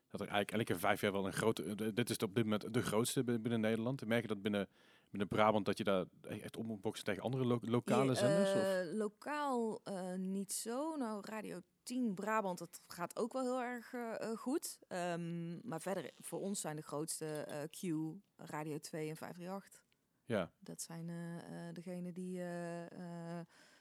[0.08, 1.92] dat er eigenlijk elke vijf jaar wel een grote...
[1.94, 3.98] dit is op dit moment de grootste bi- binnen Nederland.
[3.98, 4.68] Dan merk je dat binnen,
[5.10, 8.50] binnen Brabant dat je daar echt op moet boksen tegen andere lo- lokale zenders?
[8.54, 8.62] Of?
[8.62, 10.96] eh, lokaal eh, niet zo.
[10.96, 14.78] Nou, Radio 10 Brabant, dat gaat ook wel heel erg eh, goed.
[14.88, 17.80] Ehm, maar verder, voor ons zijn de grootste Q,
[18.36, 19.84] Radio 2 en 538.
[20.24, 22.42] Ja, Dat zijn eh degenen die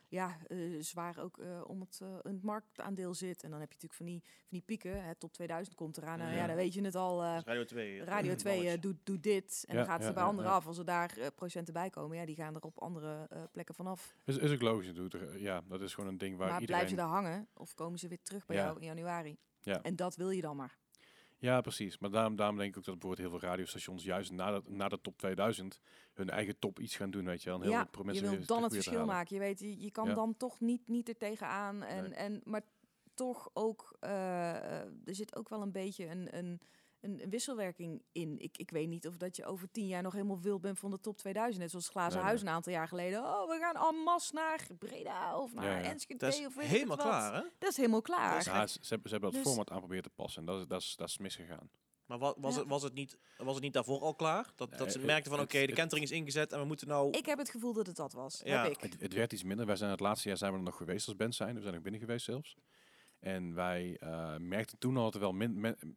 [0.09, 3.43] ja, eh, zwaar ook eh, om het, eh, een marktaandeel zit.
[3.43, 5.03] En dan heb je natuurlijk van die, van die pieken.
[5.03, 6.19] Hè, top 2000 komt eraan.
[6.19, 6.31] Ja.
[6.31, 6.47] Ja.
[6.47, 7.23] dan weet je het al.
[7.23, 7.99] eh, Radio 2.
[7.99, 8.75] eh, Radio 2 knallers.
[8.75, 9.63] eh, doet, doet dit.
[9.67, 10.55] En Ja, dan gaat het ja, bij ja, anderen ja.
[10.55, 10.67] af.
[10.67, 14.15] Als er daar procenten bij komen, ja, die gaan er op andere eh, plekken vanaf.
[14.25, 15.39] is, is ook logisch natuurlijk.
[15.39, 16.81] Ja, dat is gewoon een ding waar maar iedereen...
[16.85, 18.63] blijven ze daar hangen of komen ze weer terug bij Ja.
[18.63, 19.37] jou in januari?
[19.61, 19.81] Ja.
[19.81, 20.77] En dat wil je dan maar.
[21.41, 21.97] Ja, precies.
[21.97, 24.88] Maar daarom, daarom denk ik ook dat bijvoorbeeld heel veel radiostations juist na de, na
[24.89, 25.80] de top 2000
[26.13, 27.58] hun eigen top iets gaan doen, weet je wel.
[27.58, 29.36] En heel ja, veel je mensen wil weer dan het verschil maken.
[29.36, 30.13] Je weet, je, je kan Ja.
[30.13, 31.84] dan toch niet, niet er tegenaan.
[31.84, 32.13] En, Nee.
[32.13, 32.62] en, maar
[33.13, 36.62] toch ook, eh, er zit ook wel een beetje een, een,
[37.01, 38.39] een wisselwerking in.
[38.39, 40.91] Ik, ik weet niet of dat je over tien jaar nog helemaal wild bent van
[40.91, 41.62] de top 2000.
[41.62, 42.49] Net zoals Glazen Nee, Huis nee.
[42.49, 43.19] een aantal jaar geleden.
[43.23, 45.83] Oh, we gaan en masse naar Breda of naar Ja, ja.
[45.91, 46.19] Enschede.
[46.19, 47.15] Dat is of helemaal het wat.
[47.15, 47.41] klaar, hè?
[47.59, 48.29] Dat is helemaal klaar.
[48.31, 50.59] Dat is Ja, ze, ze hebben, dat Dus- format aan proberen te passen en dat
[50.62, 51.69] is, dat is, dat is misgegaan.
[52.05, 52.59] Maar wa- was, Ja.
[52.59, 54.51] het, was, het niet, was het niet daarvoor al klaar?
[54.55, 57.09] Dat, dat ze merkten van, oké, de kentering is ingezet en we moeten nou...
[57.12, 58.41] Ik heb het gevoel dat het dat was.
[58.43, 58.63] Ja.
[58.63, 58.81] Heb ik.
[58.81, 59.65] Het, het werd iets minder.
[59.65, 61.55] Wij zijn het laatste jaar zijn we er nog geweest als band zijn.
[61.55, 62.55] We zijn ook binnen geweest zelfs.
[63.19, 65.34] En wij eh, merkten toen al dat er wel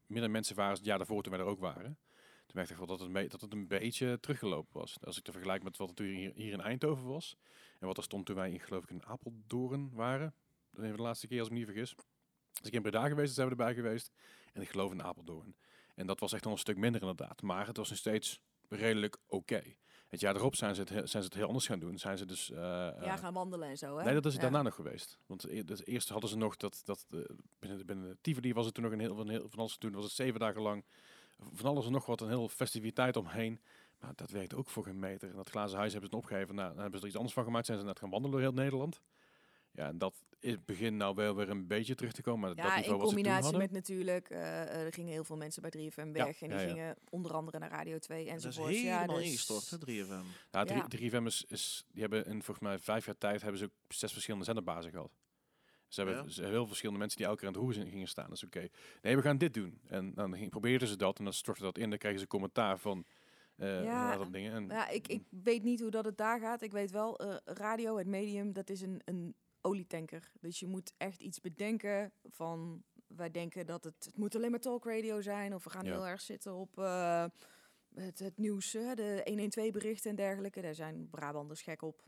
[0.07, 1.99] minder mensen waren als het jaar daarvoor toen wij er ook waren.
[2.47, 4.97] Toen merkte ik wel dat het, dat het een beetje teruggelopen was.
[5.01, 7.37] Als ik te vergelijk met wat toen hier, hier in Eindhoven was.
[7.79, 10.35] En wat er stond toen wij in, geloof ik, in Apeldoorn waren.
[10.71, 11.95] Dat even de laatste keer als ik me niet vergis.
[12.59, 14.11] Als ik in Breda geweest is, zijn we erbij geweest.
[14.53, 15.57] En ik geloof in Apeldoorn.
[15.95, 17.43] En dat was echt al een stuk minder inderdaad.
[17.43, 19.63] Maar het was nog steeds redelijk oké.
[20.13, 21.99] Het jaar erop zijn ze, het, he- zijn ze het heel anders gaan doen.
[21.99, 22.51] Zijn ze dus...
[22.51, 24.05] eh, Ja, eh, gaan wandelen en zo, hè?
[24.05, 24.41] Nee, dat is Ja.
[24.41, 25.19] daarna nog geweest.
[25.27, 27.19] Want e- dus eerst hadden ze nog dat, dat eh,
[27.59, 29.93] binnen, binnen Tivoli was het toen nog een heel, van, heel, van alles te doen.
[29.95, 30.85] Was het zeven dagen lang
[31.53, 33.61] van alles en nog wat, een heel festiviteit omheen.
[34.01, 35.31] Maar dat werkt ook voor geen meter.
[35.31, 36.55] En dat glazen huis hebben ze het opgegeven.
[36.55, 37.67] Nou, dan hebben ze er iets anders van gemaakt.
[37.67, 39.01] Zijn ze net gaan wandelen door heel Nederland.
[39.75, 42.41] Ja, en dat is begin nou wel weer een beetje terug te komen.
[42.41, 43.61] Maar dat Ja, niveau in wat ze toen combinatie hadden.
[43.61, 46.43] met natuurlijk, eh, eh, er gingen heel veel mensen bij 3FM Ja, weg.
[46.43, 46.69] en die ja, ja.
[46.69, 48.75] gingen onder andere naar Radio 2 dat is enzovoort.
[48.75, 50.23] helemaal dus- ingestort, hè, 3FM.
[50.51, 50.87] Ja, 3, Ja.
[50.89, 54.13] 3FM is, is, die hebben in volgens mij vijf jaar tijd hebben ze ook zes
[54.13, 55.11] verschillende zenderbazen gehad.
[55.89, 56.29] Ze hebben Ja.
[56.31, 58.25] ze hebben heel verschillende mensen die elke keer aan het roer zijn- gingen staan.
[58.29, 58.69] Dat is oké.
[59.03, 59.81] Nee, we gaan dit doen.
[59.89, 61.89] En dan probeerden ze dat en dan stortte dat in.
[61.91, 63.05] Dan kregen ze commentaar van
[63.57, 64.53] eh Ja, dat dingen.
[64.53, 66.63] En, Ja, ik, ik weet niet hoe dat het daar gaat.
[66.63, 70.33] Ik weet wel, eh, radio, het medium, dat is een, een olietanker.
[70.41, 72.83] Dus je moet echt iets bedenken van...
[73.07, 75.55] Wij denken dat het, het moet alleen maar talkradio zijn.
[75.55, 75.93] Of we gaan Ja.
[75.93, 77.25] heel erg zitten op eh,
[77.95, 80.61] het, het nieuws, de 112-berichten en dergelijke.
[80.61, 82.03] Daar zijn Brabanders gek op.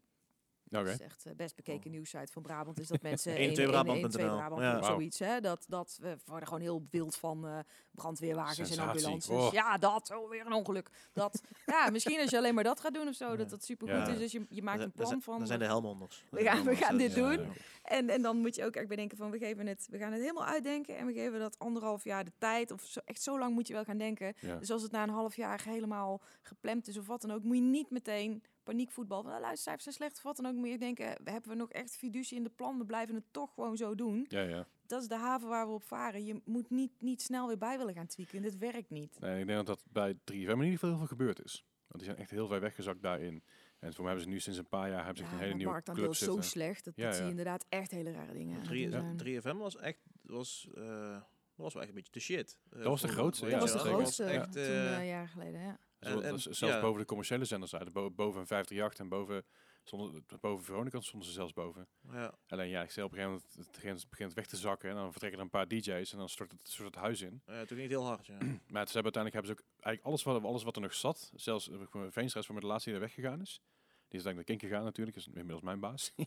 [0.70, 0.85] Oké.
[0.85, 2.81] Dat is echt de best bekeken nieuwsite van Brabant.
[2.81, 3.90] Is dat mensen 112brabant.nl.
[3.90, 4.83] 112 Brabant Ja.
[4.83, 5.18] zoiets.
[5.18, 5.40] Hè?
[5.40, 7.59] Dat, dat we worden gewoon heel wild van eh,
[7.90, 9.37] brandweerwagens en ambulances.
[9.37, 9.53] Oh.
[9.53, 10.12] Ja, dat.
[10.16, 10.90] Oh, weer een ongeluk.
[11.12, 11.40] Dat.
[11.66, 13.37] ja, misschien als je alleen maar dat gaat doen of zo, Ja.
[13.37, 14.12] dat dat supergoed Ja.
[14.12, 14.18] is.
[14.18, 15.38] Dus je, je maakt een plan van.
[15.38, 16.24] Dan zijn de Helmonders.
[16.31, 17.40] We gaan- we gaan dit Ja, doen.
[17.40, 17.53] ja.
[17.83, 20.20] En, en dan moet je ook echt bedenken van we geven het, we gaan het
[20.20, 22.70] helemaal uitdenken en we geven dat anderhalf jaar de tijd.
[22.70, 24.35] Of zo, echt zo lang moet je wel gaan denken.
[24.40, 24.57] Ja.
[24.57, 27.57] Dus als het na een half jaar helemaal gepland is of wat dan ook, moet
[27.57, 29.20] je niet meteen paniekvoetbal.
[29.22, 30.55] van, Nou, luistercijfers zijn slecht of wat dan ook.
[30.55, 32.79] Moet je denken, hebben we nog echt fiducie in de plan?
[32.79, 34.27] We blijven het toch gewoon zo doen.
[34.29, 34.66] Ja, ja.
[34.87, 36.24] Dat is de haven waar we op varen.
[36.24, 38.42] Je moet niet, niet snel weer bij willen gaan tweaken.
[38.42, 39.20] Dit werkt niet.
[39.20, 41.64] Nee, ik denk dat dat bij 3FM in ieder geval heel veel gebeurd is.
[41.88, 43.42] Want die zijn echt heel ver weggezakt daarin.
[43.79, 45.55] En voor mij hebben ze nu sinds een paar jaar hebben ze echt een hele
[45.55, 46.85] nieuwe marktaandeel club is zo slecht.
[46.85, 47.37] Dat, Ja, dat zie je ja.
[47.37, 48.55] inderdaad echt hele rare dingen.
[48.55, 49.57] aan het 3, doen zijn.
[49.57, 51.11] 3FM was echt, was, eh,
[51.57, 52.59] dat was wel echt een beetje de shit.
[52.70, 55.29] Eh, Dat was de grootste, ja, dat was de grootste echt, toen eh, eh, jaren
[55.29, 55.61] geleden.
[55.61, 55.79] Ja.
[56.04, 56.80] Zo- En- zelfs ja.
[56.80, 57.92] boven de commerciële zenders uit.
[57.92, 59.44] Bo- boven 538 en boven,
[59.84, 61.88] stonden, boven Veronica stonden ze zelfs boven.
[62.12, 62.34] ja.
[62.48, 64.90] Alleen ja, ik stel op een gegeven moment, het begint, begint weg te zakken.
[64.90, 67.42] En dan vertrekken er een paar DJ's en dan stort het, stort het huis in.
[67.44, 68.38] Eh, toen het heel hard, ja.
[68.74, 71.32] Maar ze hebben uiteindelijk hebben ze ook eigenlijk alles wat, alles wat er nog zat.
[71.34, 73.60] Zelfs uh, Veenstra is voor de laatste die er weggegaan is.
[74.08, 76.12] Die is uiteindelijk naar Kink gegaan natuurlijk, is inmiddels mijn baas.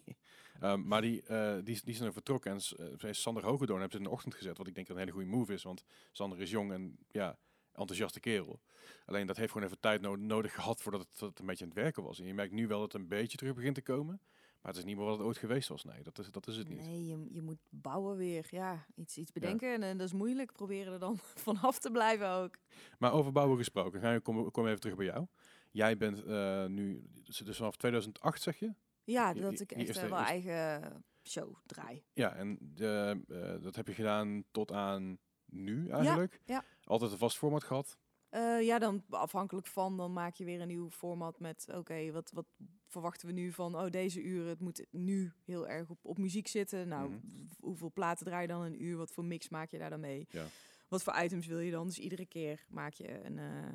[0.60, 2.60] Ehm, maar die, eh, die, zijn er vertrokken en
[3.02, 4.58] uh, Sander Hogedoorn hebben ze in de ochtend gezet.
[4.58, 7.38] Wat ik denk dat een hele goede move is, want Sander is jong en ja,
[7.78, 8.60] enthousiaste kerel.
[9.06, 11.64] Alleen dat heeft gewoon even tijd no- nodig gehad voordat het, dat het een beetje
[11.64, 12.20] aan het werken was.
[12.20, 14.20] En je merkt nu wel dat het een beetje terug begint te komen.
[14.62, 15.84] Maar het is niet meer wat het ooit geweest was.
[15.84, 16.78] Nee, dat is, dat is het niet.
[16.80, 18.48] Nee, je, je moet bouwen weer.
[18.50, 19.84] Ja, iets, iets bedenken.
[19.84, 20.52] En, dat is moeilijk.
[20.54, 22.56] Proberen er dan vanaf te blijven ook.
[23.00, 25.26] Maar over bouwen gesproken, ga je, kom, kom even terug bij jou.
[25.72, 28.74] Jij bent eh, nu, dus vanaf 2008 zeg je?
[29.04, 32.04] Ja, dat je- ik echt eerste- eh, wel eigen show draai.
[32.14, 35.18] Ja, en de, eh, dat heb je gedaan tot aan
[35.50, 36.42] nu eigenlijk.
[36.46, 36.64] ja.
[36.84, 37.98] Altijd een vast format gehad.
[38.30, 42.32] Eh, ja, dan afhankelijk van, dan maak je weer een nieuw format met, oké, wat,
[42.32, 42.46] wat
[42.88, 46.48] verwachten we nu van, oh, deze uren, het moet nu heel erg op, op muziek
[46.48, 46.88] zitten.
[46.88, 47.20] Nou, Mhm.
[47.60, 48.98] hoeveel platen draai je dan een uur?
[48.98, 50.28] Wat voor mix maak je daar dan mee?
[50.30, 50.46] Ja.
[50.88, 51.88] Wat voor items wil je dan?
[51.88, 53.72] Dus iedere keer maak je een, eh,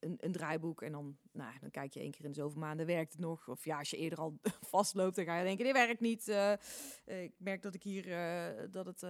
[0.00, 2.86] een, een draaiboek en dan, nou, dan kijk je één keer in de zoveel maanden,
[2.86, 3.48] werkt het nog?
[3.48, 4.38] Of ja, als je eerder al
[4.74, 6.28] vastloopt, dan ga je denken, dit werkt niet.
[6.28, 6.58] Eh, eh,
[7.22, 9.02] ik merk dat ik hier, eh, dat het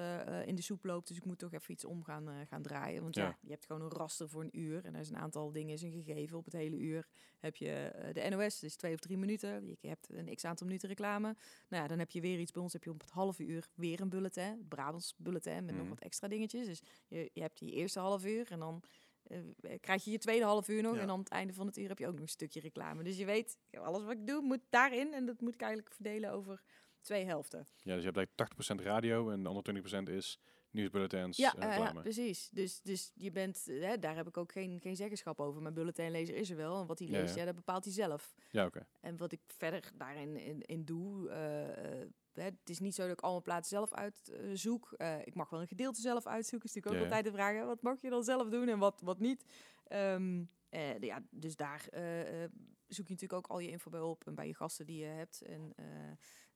[0.47, 3.03] in de soep loopt, dus ik moet toch even iets om gaan, gaan draaien.
[3.03, 3.25] Want ja.
[3.25, 3.39] Ja.
[3.41, 5.83] je hebt gewoon een raster voor een uur en er is een aantal dingen is
[5.83, 6.39] een gegeven.
[6.39, 7.07] Op het hele uur
[7.39, 9.67] heb je de NOS, dus twee of drie minuten.
[9.81, 11.37] Je hebt een x aantal minuten reclame.
[11.69, 13.69] Nou ja, dan heb je weer iets bij ons, heb je op het halve uur
[13.75, 15.89] weer een bulletin, het Brabants bulletin met nog Mhm.
[15.89, 16.67] wat extra dingetjes.
[16.67, 18.83] Dus je, je hebt die eerste half uur en dan
[19.31, 20.95] eh, krijg je je tweede half uur nog.
[20.95, 21.01] Ja.
[21.01, 23.03] En aan het einde van het uur heb je ook nog een stukje reclame.
[23.03, 25.13] Dus je weet, alles wat ik doe moet daarin.
[25.13, 26.63] En dat moet ik eigenlijk verdelen over
[27.01, 27.59] twee helften.
[27.83, 30.41] Ja, dus je hebt eigenlijk 80% radio en de andere 20% is
[30.71, 32.01] nieuwsbulletins Ja, en eh, ja, reclame.
[32.01, 32.49] precies.
[32.53, 35.63] Dus, dus je bent, eh, hè, daar heb ik ook geen, geen zeggenschap over.
[35.63, 36.81] Mijn bulletinlezer is er wel.
[36.81, 37.41] En wat hij Ja, leest, ja.
[37.41, 38.35] ja, dat bepaalt hij zelf.
[38.51, 38.87] Ja, oké.
[39.01, 41.31] En wat ik verder daarin in, in doe,
[42.35, 44.93] het is niet zo dat ik allemaal plaatsen zelf uitzoek.
[44.97, 46.69] Eh ik mag wel een gedeelte zelf uitzoeken.
[46.69, 49.01] Is natuurlijk ook altijd de vraag, hè, wat mag je dan zelf doen en wat,
[49.05, 49.45] wat niet?
[49.87, 52.51] Ehm, eh, de- ja, dus daar eh, eh,
[52.87, 55.07] zoek je natuurlijk ook al je info bij op en bij je gasten die je
[55.07, 55.43] hebt.
[55.43, 55.85] En eh,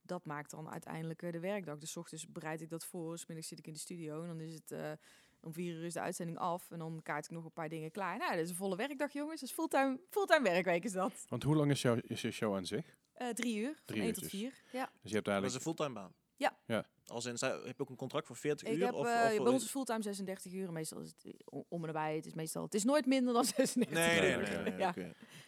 [0.03, 1.79] dat maakt dan uiteindelijk eh, de werkdag.
[1.79, 4.41] Dus ochtends bereid ik dat voor, 's middags zit ik in de studio en dan
[4.41, 4.71] is het...
[4.71, 4.93] eh,
[5.41, 7.91] Om vier uur is de uitzending af en dan kaart ik nog een paar dingen
[7.91, 8.19] klaar.
[8.19, 9.41] Nou, dat is een volle werkdag, jongens.
[9.41, 11.25] Dat is fulltime, fulltime werkweek is dat.
[11.29, 12.97] Want hoe lang is, jouw is je show aan zich?
[13.15, 14.41] Eh, drie uur, van Drie één tot uurtjes.
[14.41, 14.53] vier.
[14.73, 14.91] Ja.
[15.03, 15.55] Dus je hebt Dat is eigenlijk...
[15.55, 16.13] een fulltime baan.
[16.37, 16.57] Ja.
[16.67, 16.85] Ja.
[17.07, 18.85] Als in, heb je ook een contract voor 40 Ik uur?
[18.85, 20.73] heb, of, eh, of bij ons is fulltime 36 uur.
[20.73, 21.35] Meestal is het
[21.69, 22.17] om en nabij.
[22.17, 24.43] Het is meestal, het is nooit minder dan 36 Nee, nee, uur.
[24.43, 24.57] nee.
[24.57, 24.93] nee, nee, Ja.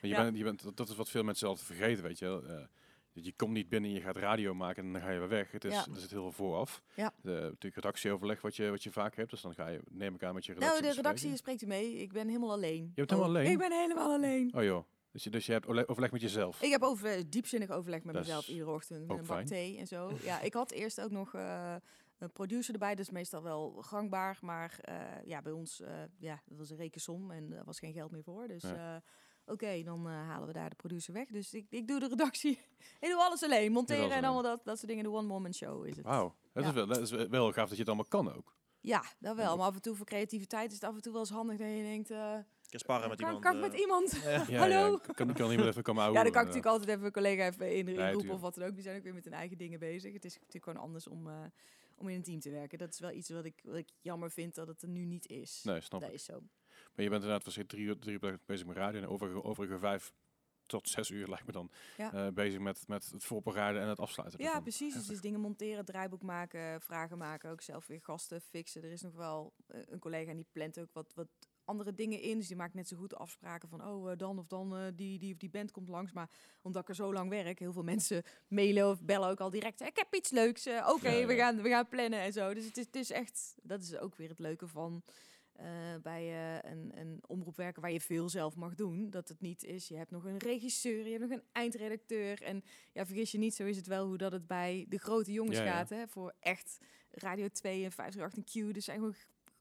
[0.01, 0.23] je Ja.
[0.23, 2.45] bent, je bent, dat- dat is wat veel mensen altijd vergeten, weet je wel.
[2.45, 2.65] Eh,
[3.13, 5.51] je komt niet binnen, je gaat radio maken en dan ga je weer weg.
[5.53, 5.87] Het is, Ja.
[5.95, 6.83] Er zit heel veel vooraf.
[6.95, 7.13] Ja.
[7.23, 9.31] De, natuurlijk redactieoverleg wat je, wat je vaak hebt.
[9.31, 11.67] Dus dan ga je, neem ik aan, met je Nou, redactie de redactie spreekt u
[11.67, 11.93] mee.
[11.97, 12.83] Ik ben helemaal alleen.
[12.85, 13.51] Je bent helemaal Oh, alleen?
[13.51, 14.55] Ik ben helemaal alleen.
[14.55, 14.85] Oh joh.
[15.17, 16.63] Dus je, dus je hebt overle- overleg met jezelf.
[16.63, 19.07] Ik heb over, diepzinnig overleg met Dat mezelf iedere ochtend.
[19.07, 20.11] Met een bak thee en zo.
[20.23, 21.75] Ja, ik had eerst ook nog eh,
[22.19, 22.95] een producer erbij.
[22.95, 24.39] Dat is meestal wel gangbaar.
[24.41, 27.93] Maar eh, ja, bij ons, eh, ja, dat was een rekensom en er was geen
[27.93, 28.49] geld meer voor.
[28.49, 29.03] Dus Ja.
[29.47, 31.29] oké, dan halen we daar de producer weg.
[31.29, 32.51] Dus ik, ik doe de redactie.
[33.01, 33.73] ik doe alles alleen.
[33.73, 35.05] Monteren alles en allemaal dat, dat soort dingen.
[35.05, 36.05] De one-woman show is het.
[36.07, 36.35] Wauw.
[36.53, 36.69] Dat, Ja.
[36.69, 38.55] is wel, dat is wel gaaf dat je het allemaal kan ook.
[38.81, 39.57] Ja, dat wel.
[39.57, 41.69] Maar af en toe voor creativiteit is het af en toe wel eens handig dat
[41.69, 42.11] je denkt...
[42.71, 43.45] kan sparren met kan, iemand.
[43.45, 44.13] kan ik eh, met iemand?
[44.49, 44.59] ja.
[44.59, 44.91] Hallo?
[45.07, 47.47] Ja, kan, kan iemand even komen Ja, dan kan ik natuurlijk altijd even een collega
[47.47, 48.33] even in, Nee, inroepen tuurlijk.
[48.35, 48.75] of wat dan ook.
[48.75, 50.13] Die zijn ook weer met hun eigen dingen bezig.
[50.13, 51.45] Het is natuurlijk gewoon anders om, eh,
[51.97, 52.79] om in een team te werken.
[52.79, 55.27] Dat is wel iets wat ik, wat ik jammer vind dat het er nu niet
[55.29, 55.61] is.
[55.65, 56.15] Nee, snap dat ik.
[56.15, 56.41] is zo.
[56.95, 59.01] Maar je bent inderdaad waarschijnlijk drie uur, drie uur bezig met radio.
[59.01, 60.13] En overige, overige vijf
[60.67, 62.13] tot zes uur, lijkt me dan, Ja.
[62.13, 64.41] eh, bezig met, met het voorbereiden en het afsluiten.
[64.41, 64.63] Ja, ervan.
[64.63, 64.95] precies.
[64.95, 67.51] Dus, dus dingen monteren, draaiboek maken, vragen maken.
[67.51, 68.83] Ook zelf weer gasten fixen.
[68.83, 71.29] Er is nog wel eh, een collega en die plant ook wat, wat
[71.67, 72.39] andere dingen in.
[72.39, 73.87] Dus die maakt net zo goed afspraken van...
[73.87, 76.13] oh, eh, dan of dan eh, die, die of die band komt langs.
[76.13, 76.31] Maar
[76.63, 77.59] omdat ik er zo lang werk...
[77.59, 79.81] heel veel mensen mailen of bellen ook al direct...
[79.81, 82.55] ik heb iets leuks, eh, oké, Ja, we, gaan, we gaan plannen en zo.
[82.55, 83.55] Dus het is, het is echt...
[83.63, 85.03] dat is ook weer het leuke van...
[86.03, 86.25] bij
[86.65, 89.11] een, een omroep werken waar je veel zelf mag doen.
[89.11, 92.43] Dat het niet is, je hebt nog een regisseur, je hebt nog een eindredacteur.
[92.43, 95.33] En ja, vergis je niet, zo is het wel hoe dat het bij de grote
[95.33, 95.73] jongens Ja, ja.
[95.73, 95.89] gaat.
[95.89, 96.09] Hè?
[96.09, 96.79] Voor echt
[97.11, 98.77] Radio 2 en 538 en Q.
[98.77, 99.15] Er zijn gewoon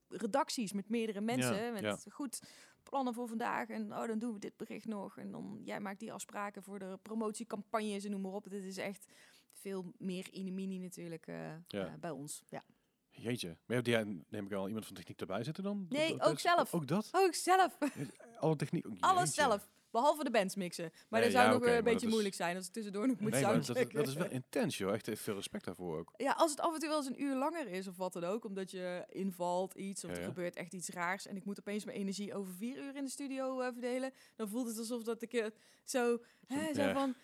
[0.08, 1.74] redacties met meerdere mensen.
[1.74, 1.98] Met ja.
[2.12, 2.40] goed
[2.84, 3.70] plannen voor vandaag.
[3.70, 5.18] En oh, dan doen we dit bericht nog.
[5.18, 8.44] En dan jij maakt die afspraken voor de promotiecampagnes en noem maar op.
[8.44, 9.06] Het is echt
[9.52, 11.36] veel meer inimini natuurlijk eh,
[11.68, 11.86] Ja.
[11.86, 12.44] eh, bij ons.
[12.50, 12.64] Ja.
[13.10, 13.58] Jeetje.
[13.66, 15.86] Maar heb jij, neem ik al, iemand van techniek erbij zitten dan?
[15.90, 16.74] Nee, ook zelf.
[16.74, 17.10] Ook dat?
[17.28, 17.78] Ik zelf.
[18.40, 18.86] Alle techniek?
[19.00, 19.70] Alles zelf.
[19.96, 20.92] Behalve de bands mixen.
[21.10, 23.20] Maar Nee, dat zou ja, nog een beetje is- moeilijk zijn als ik tussendoor nog
[23.20, 24.94] moet Nee, dat, dat is wel intens, joh.
[24.94, 26.14] Echt eh, veel respect daarvoor ook.
[26.18, 28.24] Ja, als het af en toe wel eens een uur langer is of wat dan
[28.24, 31.60] ook, omdat je invalt iets of Ja, er gebeurt echt iets raars en ik moet
[31.60, 35.04] opeens mijn energie over vier uur in de studio eh, verdelen, dan voelt het alsof
[35.04, 35.46] dat ik eh,
[35.84, 37.16] zo, hè, zo van,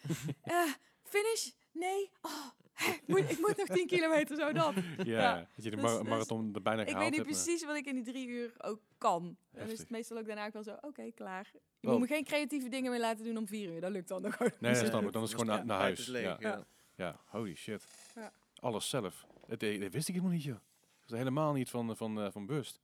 [1.13, 1.49] finish?
[1.71, 2.09] Nee?
[2.21, 4.73] Oh, ik, moet, ik moet nog 10 kilometer zo dan.
[4.97, 7.25] Ja, Ja, dat je de dus- mar- dus marathon er bijna Ik weet niet maar-
[7.25, 9.37] precies wat ik in die drie uur ook kan.
[9.51, 11.49] Dan is het meestal ook daarna ook wel zo, oké, klaar.
[11.53, 13.81] Je Wel- moet me geen creatieve dingen meer laten doen om vier uur.
[13.81, 14.79] Dat lukt dan nog ook Nee, niet.
[14.81, 15.11] dat snap ik.
[15.11, 16.05] Dan is het gewoon naar, huis.
[16.05, 16.37] leeg, ja.
[16.39, 16.65] ja.
[16.95, 17.85] ja, holy shit.
[18.15, 18.31] Ja.
[18.59, 19.25] Alles zelf.
[19.47, 20.59] Dat, eh, dat wist ik helemaal niet, joh.
[21.01, 22.81] Dat is helemaal niet van, van, eh, van bewust.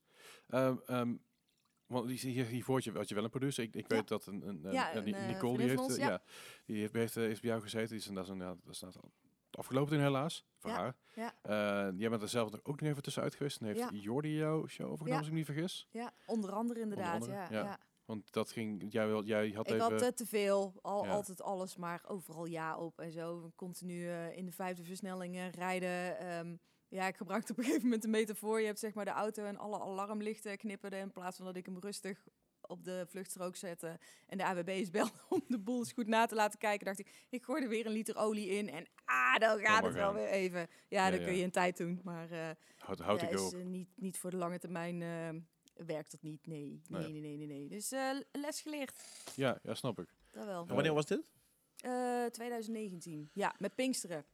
[0.50, 1.14] Ehm, ehm,
[1.86, 3.64] want die- hier, hiervoor had je, had je wel een producer.
[3.64, 3.96] Ik, ik Ja.
[3.96, 6.22] weet dat een, een, Ja, eh, eh, Nicole, die heeft, van eh, ons, ja.
[6.66, 7.88] die heeft, heeft, eh, is bij jou gezeten.
[7.90, 8.84] Die is, dat is een, ja, dat is
[9.58, 10.96] afgelopen toen helaas, voor Ja, haar.
[11.14, 11.34] ja.
[11.42, 13.60] Eh, jij bent er zelf ook nog even tussenuit geweest.
[13.60, 13.90] En heeft Ja.
[13.92, 15.18] Jordi jouw show overgenomen, Ja.
[15.18, 15.88] als ik me niet vergis.
[15.92, 17.14] Ja, onder andere inderdaad.
[17.22, 17.80] andere, ja.
[18.06, 19.92] Want dat ging, jij, wil- jij had Ik even...
[19.92, 21.12] had eh, te veel, al, Ja.
[21.12, 23.52] altijd alles, maar overal ja op en zo.
[23.56, 26.18] Continu eh, in de vijfde versnellingen rijden.
[26.20, 26.56] Ehm,
[26.88, 28.60] ja, ik gebruikte op een gegeven moment een metafoor.
[28.60, 31.66] Je hebt zeg maar de auto en alle alarmlichten knipperden in plaats van dat ik
[31.66, 32.28] hem rustig
[32.68, 36.36] op de vluchtstrook zette en de AWB's belde om de boel eens goed na te
[36.36, 39.60] laten kijken, dacht ik, ik gooi er weer een liter olie in en ah, dan
[39.60, 40.60] gaat het wel weer even.
[40.60, 41.26] Ja, Ja, dan ja.
[41.26, 43.54] kun je een tijd doen, maar eh Houd, houd ja, ik is ook.
[43.54, 46.48] eh, niet, niet voor de lange termijn eh, werkt dat niet.
[46.48, 47.02] Nee, Nee.
[47.02, 47.48] nee, nee, nee, nee.
[47.48, 47.68] nee.
[47.68, 48.94] Dus eh, les geleerd,
[49.36, 50.08] Ja, ja, snap ik.
[50.32, 50.66] dat wel.
[50.68, 51.32] En wanneer was dit?
[51.78, 53.30] Eh, 2019.
[53.34, 54.26] Ja, met Pinksteren.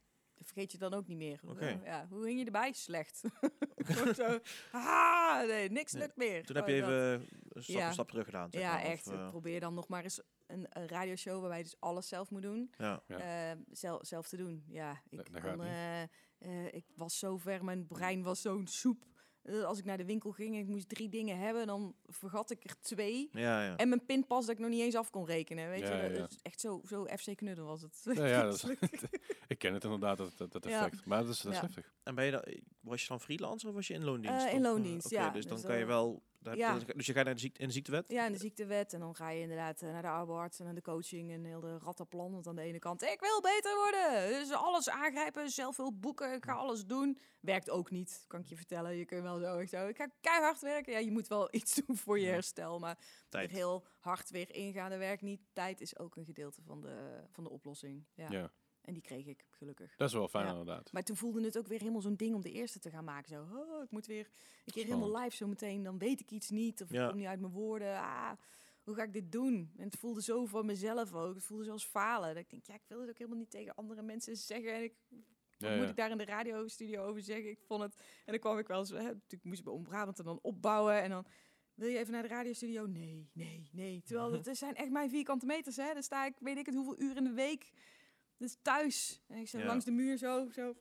[0.44, 1.40] Dat vergeet je dan ook niet meer.
[1.84, 2.72] Ja, hoe hing je erbij?
[2.72, 3.20] Slecht.
[4.16, 4.38] Zo.
[4.72, 6.02] Ah, nee, niks Nee.
[6.02, 6.44] lukt meer.
[6.44, 7.20] Toen heb je Gewoon dat.
[7.20, 7.86] even een stap, Ja.
[7.86, 8.50] een stap terug gedaan.
[8.50, 9.06] zeg Ja, maar, of, echt.
[9.06, 12.30] eh, Ik probeer dan nog maar eens een, een radioshow waarbij je dus alles zelf
[12.30, 12.70] moet doen.
[12.78, 13.02] ja.
[13.06, 13.50] Ja.
[13.50, 14.64] eh, zelf, zelf te doen.
[14.68, 15.74] Ja, ik, Dat- dat gaat kon, niet.
[15.74, 16.02] eh,
[16.38, 19.04] eh, ik was zo ver, mijn brein was zo'n soep.
[19.44, 22.50] Eh, als ik naar de winkel ging en ik moest drie dingen hebben, dan vergat
[22.50, 23.28] ik er twee.
[23.32, 23.76] Ja, ja.
[23.76, 25.68] En mijn pinpas dat ik nog niet eens af kon rekenen.
[25.68, 26.26] Weet Ja, je, ja, dat ja.
[26.28, 28.00] is echt zo, zo FC Knuddel was het.
[28.14, 28.64] Ja, ja, dat is,
[29.48, 31.04] ik ken het inderdaad, dat, dat, effect.
[31.06, 31.64] Maar dat is, dat is Ja.
[31.64, 31.92] heftig.
[32.02, 32.44] En ben je dan,
[32.80, 34.46] was je dan freelancer of was je in loondienst?
[34.46, 35.30] Eh, in loondienst, oké, ja.
[35.30, 36.22] Dus dan Dus, kan je wel...
[36.44, 36.74] daar ja.
[36.86, 38.08] je- Dus je gaat naar de, ziekte, in de ziektewet?
[38.08, 38.92] Ja, en de ziektewet.
[38.92, 41.60] En dan ga je inderdaad eh, naar de arbeidsarts en naar de coaching en heel
[41.60, 42.32] de rattenplan.
[42.32, 44.28] Want aan de ene kant, ik wil beter worden.
[44.40, 47.18] Dus alles aangrijpen, zelf veel boeken, ik ga alles doen.
[47.40, 48.96] Werkt ook niet, kan ik je vertellen.
[48.96, 50.92] Je kunt wel zo, echt zo, ik ga keihard werken.
[50.92, 52.78] Ja, je moet wel iets doen voor je herstel.
[52.78, 53.50] Maar Tijd.
[53.50, 55.40] heel hard weer ingaan, dat werkt niet.
[55.52, 58.04] Tijd is ook een gedeelte van de, van de oplossing.
[58.14, 58.30] Ja.
[58.30, 58.50] Ja.
[58.84, 59.96] En die kreeg ik, gelukkig.
[59.96, 60.50] Dat is wel fijn Ja.
[60.50, 60.92] inderdaad.
[60.92, 63.28] Maar toen voelde het ook weer helemaal zo'n ding om de eerste te gaan maken.
[63.28, 64.28] Zo, oh, ik moet weer
[64.64, 65.82] een keer helemaal live zo meteen.
[65.82, 67.02] Dan weet ik iets niet of Ja.
[67.02, 67.96] ik kom niet uit mijn woorden.
[67.98, 68.32] Ah,
[68.82, 69.72] hoe ga ik dit doen?
[69.76, 71.34] En het voelde zo van mezelf ook.
[71.34, 72.34] Het voelde zoals falen.
[72.34, 74.74] Dat ik denk, ja, ik wil het ook helemaal niet tegen andere mensen zeggen.
[74.74, 74.94] En ik,
[75.58, 77.50] Ja, moet ik daar in de radiostudio over zeggen?
[77.50, 77.94] Ik vond het...
[77.96, 78.90] En dan kwam ik wel eens...
[78.90, 81.02] Hè, natuurlijk moest ik bij Om Brabant en dan opbouwen.
[81.02, 81.26] En dan...
[81.74, 82.86] Wil je even naar de radiostudio?
[82.86, 84.02] Nee, nee, nee.
[84.02, 85.92] Terwijl het zijn echt mijn vierkante meters, hè.
[85.92, 87.72] Dan sta ik, weet ik het, hoeveel uur in de week.
[88.44, 89.20] Dus thuis.
[89.28, 89.64] En ik Ja.
[89.66, 90.74] langs de muur zo, zo.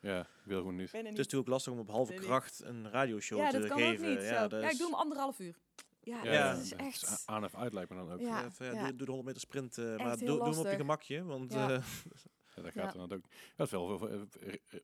[0.00, 0.92] Ja, wil gewoon niet.
[0.92, 4.08] Het is natuurlijk lastig om op halve kracht een radioshow Ja, te dat kan geven.
[4.08, 4.22] ook niet.
[4.28, 5.56] Ja, dat ja, ik doe hem anderhalf uur.
[6.00, 7.22] Ja, Ja, dat is echt...
[7.26, 8.20] Aan of uit lijkt me dan ook.
[8.20, 8.48] Ja.
[8.58, 11.24] Doe, doe de 100 meter sprint, eh, maar doe, doe hem op je gemakje.
[11.24, 11.80] Want Ja.
[12.58, 12.82] Eh, dat Ja.
[12.82, 13.24] gaat dan ook.
[13.30, 14.26] Ja, dat is wel veel, veel,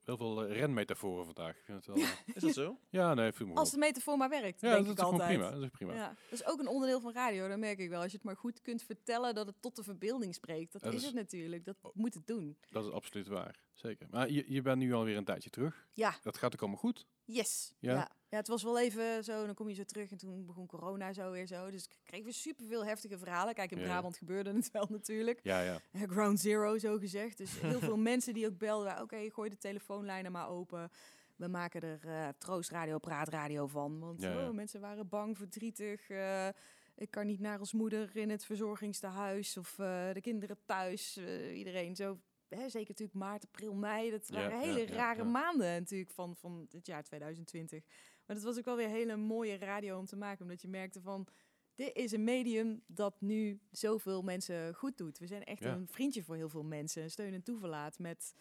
[0.04, 1.56] heel veel eh, renmetaforen vandaag.
[1.56, 2.78] Ik vind het wel, eh, is dat zo?
[2.90, 5.28] ja, nee, me Als de metafoor maar werkt, Ja, denk dat ik is altijd.
[5.28, 5.50] prima.
[5.50, 5.94] Dat is prima.
[5.94, 8.00] Ja, dat is ook een onderdeel van radio, dat merk ik wel.
[8.02, 10.72] Als je het maar goed kunt vertellen dat het tot de verbeelding spreekt.
[10.72, 11.64] Dat Dat is is- het natuurlijk.
[11.64, 11.94] Dat Oh.
[11.94, 12.56] moet het doen.
[12.70, 13.62] Dat is absoluut waar.
[13.74, 14.06] Zeker.
[14.10, 15.86] Maar je, je bent nu alweer een tijdje terug.
[15.92, 17.06] Ja, Dat gaat ook allemaal goed.
[17.24, 17.74] Yes.
[17.78, 17.92] Ja?
[17.92, 18.10] Ja.
[18.28, 18.36] ja.
[18.36, 21.30] het was wel even zo, dan kom je zo terug en toen begon corona zo
[21.30, 21.70] weer zo.
[21.70, 23.54] Dus ik kreeg weer superveel heftige verhalen.
[23.54, 23.84] Kijk, in Ja.
[23.84, 25.40] Brabant gebeurde het wel natuurlijk.
[25.42, 25.80] Ja, ja.
[25.92, 27.38] Eh, Ground Zero, zo gezegd.
[27.38, 29.00] Dus heel veel mensen die ook belden.
[29.02, 30.90] Oké, gooi de telefoonlijnen maar open.
[31.36, 34.00] We maken er eh troostradio, praatradio van.
[34.00, 36.10] Want Ja, oh, mensen waren bang, verdrietig.
[36.10, 36.48] eh,
[36.96, 39.56] ik kan niet naar ons moeder in het verzorgingstehuis.
[39.56, 41.18] Of de kinderen thuis.
[41.54, 42.18] iedereen zo.
[42.48, 44.10] Hè, zeker natuurlijk maart, april, mei.
[44.10, 45.30] Dat waren ja, hele ja, rare ja.
[45.30, 47.84] maanden natuurlijk van, van het jaar 2020.
[48.26, 50.42] Maar dat was ook wel weer hele mooie radio om te maken.
[50.42, 51.26] Omdat je merkte van...
[51.74, 55.18] Dit is een medium dat nu zoveel mensen goed doet.
[55.18, 57.02] We zijn echt een vriendje voor heel veel mensen.
[57.02, 58.34] Een steun en toeverlaat met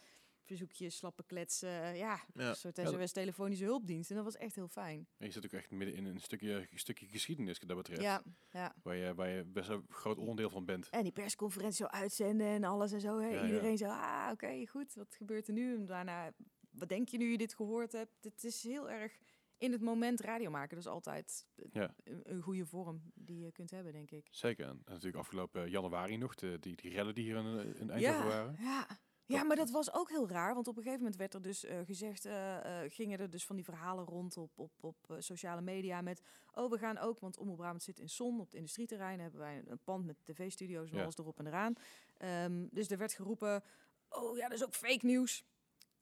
[0.46, 1.70] verzoekjes, slappe kletsen.
[1.96, 2.50] Ja, Ja.
[2.50, 4.10] een soort SOS telefonische hulpdienst.
[4.10, 5.08] En dat was echt heel fijn.
[5.18, 8.02] En je zit ook echt midden in een stukje, een stukje geschiedenis wat dat betreft.
[8.02, 8.76] Ja, ja.
[8.84, 10.90] Waar, je, waar je best wel een groot onderdeel van bent.
[10.90, 13.20] En die persconferentie zo uitzenden en alles en zo.
[13.20, 13.28] Hè.
[13.28, 13.46] Ja, ja.
[13.46, 14.94] Iedereen zo, ah, oké, goed.
[14.94, 15.76] Wat gebeurt er nu?
[15.76, 16.32] En daarna,
[16.72, 18.24] wat denk je nu je dit gehoord hebt?
[18.24, 19.18] Het is heel erg
[19.58, 20.76] in het moment radio maken.
[20.76, 21.96] Dat is altijd eh, Ja.
[22.04, 24.28] een, een goede vorm die je kunt hebben, denk ik.
[24.32, 24.68] Zeker.
[24.68, 28.24] En natuurlijk afgelopen januari nog, de, die, die rellen die hier in, in Eindhoven ja,
[28.28, 28.56] waren.
[28.60, 28.88] Ja.
[29.26, 30.54] Ja, maar dat was ook heel raar.
[30.54, 32.26] Want op een gegeven moment werd er dus eh, gezegd...
[32.26, 36.22] eh, eh, gingen er dus van die verhalen rond op, op, op sociale media met...
[36.54, 39.20] Oh, we gaan ook, want Omroep Brabant zit in Son, op het industrieterrein.
[39.20, 41.02] hebben wij een, een pand met tv-studio's en Ja.
[41.02, 41.74] alles erop en eraan.
[42.18, 43.64] Ehm, dus er werd geroepen...
[44.10, 45.46] Oh ja, dat is ook fake nieuws.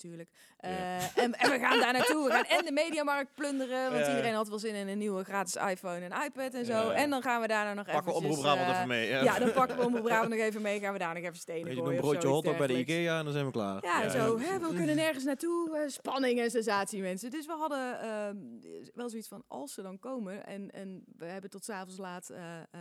[0.02, 0.30] Tuurlijk.
[0.60, 0.70] Ja.
[0.70, 2.28] Eh, en, en we gaan daar naartoe.
[2.28, 3.92] We gaan en de mediamarkt plunderen.
[3.92, 6.72] Want iedereen had wel zin in een nieuwe gratis iPhone en iPad en zo.
[6.72, 6.94] Ja, ja.
[6.94, 9.08] En dan gaan we daarna nog Pakken we eventjes, Omroep Brabant eh, even mee.
[9.08, 10.80] Ja, ja, dan pakken we Omroep Brabant nog even mee.
[10.80, 12.80] Gaan we daar nog even stenen Weet je, doe gooien een broodje hotdog bij de.
[12.80, 13.86] Ikea en dan zijn we klaar.
[13.86, 14.40] Ja, zo.
[14.40, 15.78] Hè, we kunnen nergens naartoe.
[15.78, 17.32] eh, spanning en sensatie, mensen.
[17.32, 17.80] Dus we hadden
[18.94, 20.46] wel zoiets van, als ze dan komen...
[20.46, 22.34] en, en we hebben tot s'avonds laat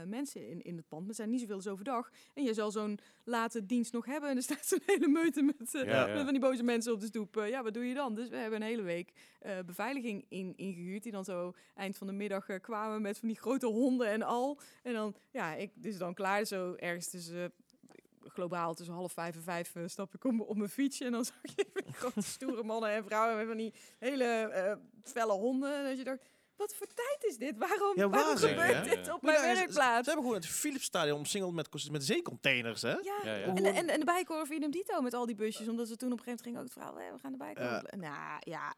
[0.06, 1.06] mensen in, in het pand...
[1.06, 2.10] maar zijn niet zoveel als overdag.
[2.34, 4.30] En je zal zo'n late dienst nog hebben...
[4.30, 7.09] en er staat zo'n hele meute met, met van die boze mensen op de
[7.48, 8.14] ja, wat doe je dan?
[8.14, 11.02] Dus we hebben een hele week eh, beveiliging in, ingehuurd...
[11.02, 14.22] die dan zo eind van de middag eh, kwamen met van die grote honden en
[14.22, 14.58] al.
[14.82, 17.42] En dan, ja, ik dus dan klaar, zo ergens tussen...
[17.42, 17.48] eh,
[18.24, 21.04] globaal tussen half vijf en vijf eh, stap ik op, mijn- fietsje.
[21.04, 25.78] En dan zag je grote stoere mannen en vrouwen met van die hele felle honden.
[25.78, 26.22] En als je dacht,
[26.60, 27.56] wat voor tijd is dit?
[27.58, 28.96] Waarom, Ja, waarom gebeurt hè?
[28.96, 30.04] dit op mijn werkplaats?
[30.04, 32.90] Ze hebben gewoon het Philipsstadion omsingeld met, met zeecontainers, hè?
[32.92, 33.46] Ja, Ja, ja.
[33.46, 35.68] En, de, en, en de Bijenkorf idem dito met al die busjes.
[35.68, 37.96] Omdat ze toen op een gegeven moment gingen ook het verhaal, we gaan de Bijenkorf.
[37.96, 38.74] Nou, ja.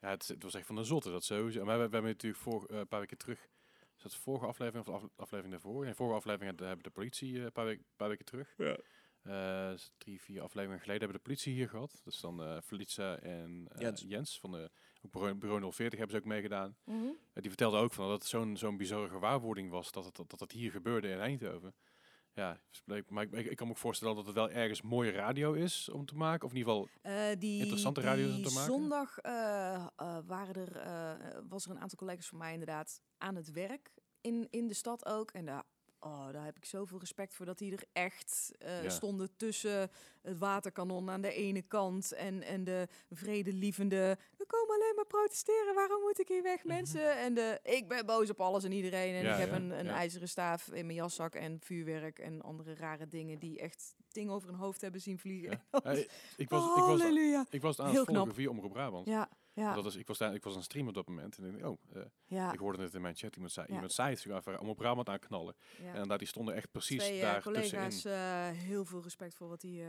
[0.00, 1.64] Ja, het, het was echt van de zotte, dat sowieso.
[1.64, 3.38] Maar we, we hebben natuurlijk voor, eh, een paar weken terug,
[3.96, 5.84] is dat de vorige aflevering of de af- aflevering daarvoor?
[5.84, 8.54] Nee, vorige aflevering hebben de politie eh, een paar, weken paar weken terug.
[8.56, 8.76] Ja.
[9.22, 12.00] Eh, s- drie, vier afleveringen geleden hebben de politie hier gehad.
[12.04, 14.04] Dus dan eh Felicia en eh, Jens.
[14.06, 14.38] Jens.
[14.40, 14.70] van de
[15.04, 16.76] ook bureau, bureau 040 hebben ze ook meegedaan.
[16.84, 16.96] Mhm.
[17.32, 20.40] Eh, die vertelde ook van dat het zo'n zo'n bizarre gewaarwording was dat het, dat
[20.40, 21.74] het hier gebeurde in Eindhoven.
[22.32, 25.52] Ja, dus maar ik, ik, kan me ook voorstellen dat het wel ergens mooie radio
[25.52, 26.44] is om te maken.
[26.46, 28.72] Of in ieder geval, Eh, die, Interessante radio's om te maken.
[28.72, 29.86] Zondag eh,
[30.26, 33.90] waren er, was er een aantal collega's van mij inderdaad aan het werk
[34.20, 35.30] in, in de stad ook.
[35.30, 35.62] En daar,
[36.00, 38.88] oh, daar heb ik zoveel respect voor dat die er echt Ja.
[38.88, 39.90] stonden tussen
[40.22, 44.18] het waterkanon aan de ene kant en, en de vredelievende.
[44.44, 45.74] We komen alleen maar protesteren.
[45.74, 47.18] Waarom moet ik hier weg, mensen?
[47.18, 49.14] En de ik ben boos op alles en iedereen.
[49.14, 49.94] En Ja, ik heb ja, een, een ja.
[49.94, 54.48] ijzeren staaf in mijn jaszak en vuurwerk en andere rare dingen die echt dingen over
[54.48, 55.50] hun hoofd hebben zien vliegen.
[55.72, 55.98] ik, was,
[56.36, 57.46] ik, was, Halleluja.
[57.50, 59.06] ik was het aan het volgen via Omroep Brabant.
[59.06, 61.38] Ja, ja, Dat is, ik, was daar, ik was aan het streamen op dat moment.
[61.38, 62.52] En ik oh, eh, ja.
[62.52, 63.34] ik hoorde het in mijn chat.
[63.34, 63.74] Iemand zei, Ja.
[63.74, 65.54] iemand zei het, ik ga Omroep Brabant aanknallen.
[65.78, 65.82] ja.
[65.84, 67.70] En inderdaad, die stonden echt precies Twee eh, daar collega's,
[68.02, 68.16] tussenin.
[68.16, 69.88] eh, heel veel respect voor wat die eh,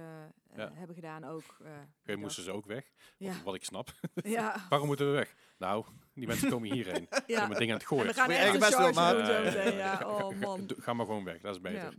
[0.56, 0.72] Ja.
[0.74, 1.58] hebben gedaan ook.
[1.64, 1.72] eh,
[2.04, 2.92] die moesten ze ook weg.
[3.18, 3.92] Ja, Wat, wat ik snap.
[4.16, 5.36] ja, Waarom moeten we weg?
[5.58, 7.08] Nou, die mensen komen hierheen.
[7.12, 7.40] Ze ja.
[7.40, 8.08] hebben dingen aan het En gooien.
[8.08, 9.74] we gaan echt best wel.
[9.74, 10.68] Ja, oh Ga- man.
[10.68, 11.80] doe- Ga maar gewoon weg, dat is beter.
[11.82, 11.92] Ja.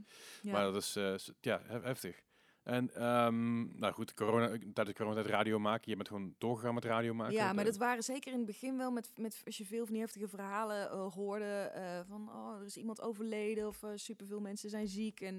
[0.43, 0.53] Ja.
[0.53, 2.23] Maar dat is, eh, ja, he- heftig.
[2.67, 5.91] En, ehm, nou goed, corona, tijdens corona tijd radio maken.
[5.91, 7.35] Je bent gewoon doorgegaan met radio maken.
[7.35, 9.85] Ja, maar Eh, dat waren zeker in het begin wel met, met als je veel
[9.85, 13.91] van die heftige verhalen eh, hoorde eh, van oh, er is iemand overleden of uh,
[13.95, 15.37] superveel mensen zijn ziek en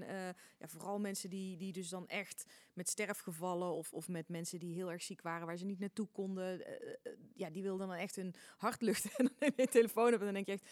[0.58, 4.74] ja, vooral mensen die, die dus dan echt met sterfgevallen of, of met mensen die
[4.74, 6.62] heel erg ziek waren waar ze niet naartoe konden,
[7.34, 10.20] ja, die wilden dan echt hun hart luchten en dan neem je je telefoon op
[10.20, 10.66] en dan denk je echt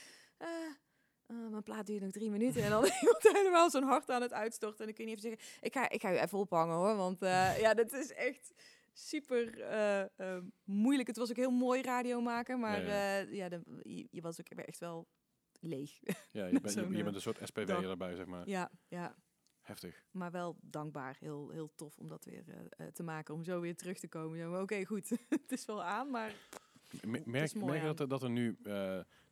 [1.28, 4.32] uh, mijn plaat duurt nog drie minuten en dan iemand helemaal zo'n hart aan het
[4.32, 4.78] uitstorten.
[4.78, 6.96] En dan kun je niet even zeggen, ik ga, ik ga u even ophangen hoor.
[6.96, 8.54] Want uh, ja, dat is echt
[8.92, 9.58] super
[10.18, 11.08] uh, moeilijk.
[11.08, 13.26] Het was ook heel mooi radio maken, maar ja, ja.
[13.30, 15.08] ja de, je, je, was ook echt wel
[15.60, 15.98] leeg.
[16.32, 18.48] Ja, je, bent, je, je bent een soort SPW erbij, zeg maar.
[18.48, 19.14] Ja, ja.
[19.60, 20.04] Heftig.
[20.10, 21.16] Maar wel dankbaar.
[21.20, 22.44] Heel, heel tof om dat weer
[22.92, 23.34] te maken.
[23.34, 24.48] Om zo weer terug te komen.
[24.48, 25.08] Oké, okay, goed.
[25.28, 26.34] het is wel aan, maar...
[27.02, 28.58] Merk, merk je dat, er, dat er nu,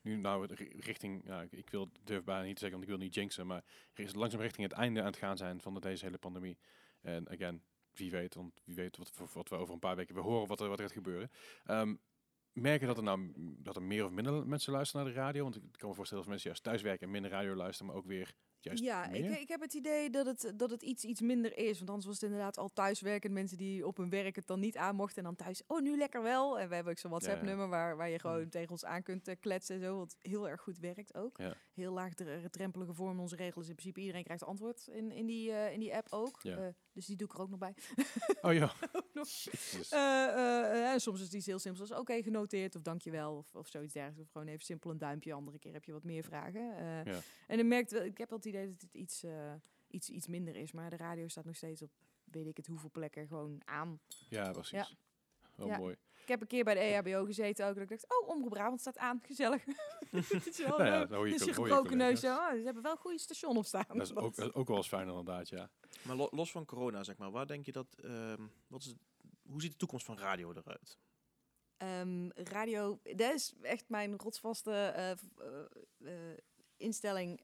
[0.05, 0.47] nu nou
[0.79, 3.65] richting, ja, ik wil durf bijna niet te zeggen, want ik wil niet jinxen, maar
[3.95, 6.59] er is langzaam richting het einde aan het gaan zijn van deze hele pandemie.
[7.01, 10.25] En again, wie weet, want wie weet wat, wat we over een paar weken weer
[10.25, 11.31] horen wat er, wat gaat gebeuren.
[11.67, 12.01] Um,
[12.53, 15.43] merken dat er nou dat er meer of minder mensen luisteren naar de radio?
[15.43, 18.07] Want ik kan me voorstellen dat mensen juist thuiswerken en minder radio luisteren, maar ook
[18.07, 18.35] weer
[18.65, 21.77] juist Ja, ik, ik heb het idee dat het, dat het iets, iets minder is.
[21.79, 23.33] Want anders was het inderdaad al thuiswerken.
[23.33, 25.17] Mensen die op hun werk het dan niet aan mochten.
[25.19, 26.59] En dan thuis, oh, nu lekker wel.
[26.59, 28.49] En we hebben ook zo'n WhatsApp-nummer waar, waar je gewoon Ja.
[28.49, 29.97] tegen ons aan kunt eh, kletsen en zo.
[29.99, 31.39] Wat heel erg goed werkt ook.
[31.39, 31.55] Ja.
[31.75, 33.21] Heel laagdrempelige vorm.
[33.21, 34.01] Onze regels in principe.
[34.01, 36.39] Iedereen krijgt antwoord in, in, die, eh, in die app ook.
[36.43, 36.57] Ja.
[36.57, 37.75] Eh, dus die doe ik er ook nog bij.
[38.43, 38.73] Oh ja.
[39.13, 39.29] Nog.
[39.29, 39.91] Jezus.
[39.91, 43.55] Eh, eh, en soms is het iets heel simpels als oké, genoteerd of dankjewel of,
[43.55, 44.23] of zoiets dergelijks.
[44.23, 45.33] Of gewoon even simpel een duimpje.
[45.33, 46.77] Andere keer heb je wat meer vragen.
[46.77, 47.21] Eh, Ja.
[47.47, 49.53] En dan merkt wel, ik heb wel het idee dat het iets, eh,
[49.89, 50.73] iets, iets minder is.
[50.73, 51.91] Maar de radio staat nog steeds op
[52.25, 54.01] weet ik het hoeveel plekken gewoon aan.
[54.29, 54.71] ja, precies.
[54.71, 55.67] Ja.
[55.67, 55.79] Ja.
[55.79, 55.97] mooi.
[56.23, 57.75] Ik heb een keer bij de EHBO gezeten ook.
[57.75, 59.21] Dat ik dacht, oh, Omroep Brabant staat aan.
[59.27, 59.65] Gezellig.
[60.11, 61.25] Het is wel Nou ja, leuk.
[61.25, 62.25] je, Dus je gebroken neus.
[62.25, 63.85] Oh, ze hebben wel een goede station op staan.
[63.89, 65.71] Dat is ook, ook wel eens fijn inderdaad, ja.
[66.05, 67.95] Maar lo- los van corona, zeg maar, waar denk je dat...
[68.03, 68.95] ehm, wat is,
[69.43, 70.99] hoe ziet de toekomst van radio eruit?
[71.77, 76.39] Ehm, radio, dat is echt mijn rotsvaste eh, eh, eh,
[76.77, 77.41] instelling.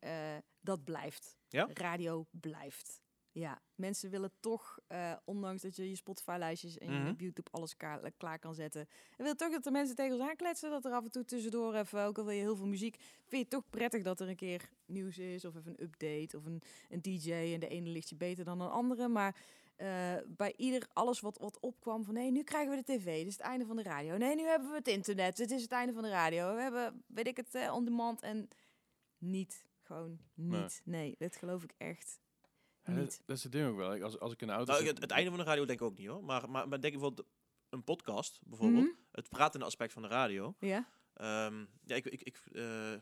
[0.60, 1.38] dat blijft.
[1.48, 1.68] Ja?
[1.72, 3.00] Radio blijft.
[3.32, 7.04] Ja, mensen willen toch, eh, ondanks dat je je Spotify-lijstjes en Mhm.
[7.04, 8.88] je op YouTube alles klaar, klaar kan zetten.
[9.16, 11.74] En wil toch dat de mensen tegen ons aankletsen, dat er af en toe tussendoor
[11.74, 14.28] even, ook al wil je heel veel muziek, vind je het toch prettig dat er
[14.28, 17.88] een keer nieuws is of even een update of een, een DJ en de ene
[17.88, 19.08] ligt je beter dan een andere.
[19.08, 19.36] Maar
[19.76, 23.26] eh, bij ieder alles wat, wat opkwam van nee, nu krijgen we de tv, dit
[23.26, 24.16] is het einde van de radio.
[24.16, 26.54] Nee, nu hebben we het internet, dit is het einde van de radio.
[26.54, 28.48] We hebben, weet ik het, eh, on demand en
[29.18, 30.60] niet, gewoon Nee.
[30.60, 30.80] niet.
[30.84, 32.20] Nee, dat geloof ik echt
[32.84, 33.22] Dat, niet.
[33.26, 33.94] dat is het ding ook wel.
[33.94, 35.64] Ik- Als, als ik in de auto Nou, zit- het, het einde van de radio
[35.64, 36.24] denk ik ook niet hoor.
[36.24, 37.28] Maar, maar, maar denk ik bijvoorbeeld
[37.68, 38.84] een podcast, bijvoorbeeld.
[38.84, 38.92] Mhm.
[39.12, 40.54] Het pratende aspect van de radio.
[40.58, 40.88] Ja.
[41.14, 42.92] Ehm, ja, ik, ik, ik, eh,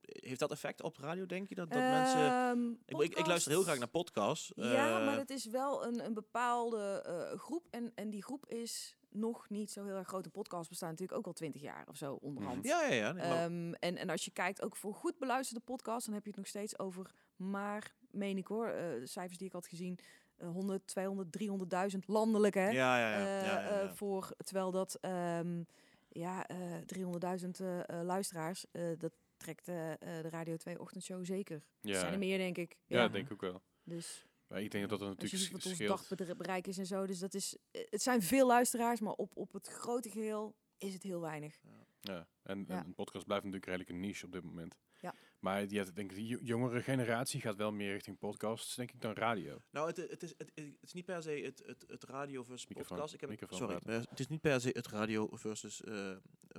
[0.00, 1.54] heeft dat effect op radio, denk je?
[1.54, 2.20] Dat, dat mensen...
[2.20, 4.52] Ehm, Ik, ik, ik luister heel graag naar podcasts.
[4.54, 7.66] Ja, eh, maar het is wel een, een bepaalde eh, groep.
[7.70, 10.24] En, en die groep is nog niet zo heel erg groot.
[10.24, 12.64] Een podcast bestaat natuurlijk ook al twintig jaar of zo onderhand.
[12.64, 13.14] Ja, ja, ja.
[13.16, 16.38] Ehm, en, en als je kijkt ook voor goed beluisterde podcasts, dan heb je het
[16.38, 19.98] nog steeds over maar, meen ik hoor, eh, de cijfers die ik had gezien,
[20.36, 22.68] eh, 100, 200, 300.000 landelijk hè.
[22.68, 23.68] ja, ja, ja.
[23.68, 25.62] Eh, eh, voor, terwijl dat ehm,
[26.08, 26.56] ja, eh
[26.86, 28.66] 300.000 eh, eh, luisteraars,
[28.98, 29.96] dat trekt de
[30.28, 31.62] Radio 2 ochtendshow zeker.
[31.80, 31.98] ja.
[31.98, 32.76] Zijn er meer denk ik.
[32.86, 33.62] ja, denk ik ook wel.
[33.84, 37.06] Dus Maar ik denk dat je natuurlijk wat ons dagbereik is en zo.
[37.06, 41.02] Dus dat is, het zijn veel luisteraars, maar op, op het grote geheel is het
[41.02, 41.58] heel weinig.
[42.00, 42.78] Ja, en, Ja.
[42.78, 44.76] en een podcast blijft natuurlijk redelijk een niche op dit moment.
[45.00, 45.14] Ja.
[45.40, 49.00] Maar ja, denk ik, die jo- jongere generatie gaat wel meer richting podcasts, denk ik,
[49.00, 49.62] dan radio.
[49.70, 52.66] Nou, het, het, is, het, het is niet per se het, het, het radio versus
[52.68, 53.14] Microfoon- podcast.
[53.14, 54.06] Ik heb, microfoon sorry, praten.
[54.10, 56.10] het is niet per se het radio versus eh,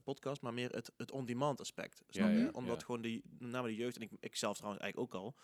[0.03, 2.03] podcast, maar meer het, het on-demand aspect.
[2.09, 2.39] Snap Ja, je?
[2.39, 2.85] ja, Omdat ja.
[2.85, 5.35] gewoon die, met name de jeugd, en ik, ik zelf trouwens eigenlijk ook al,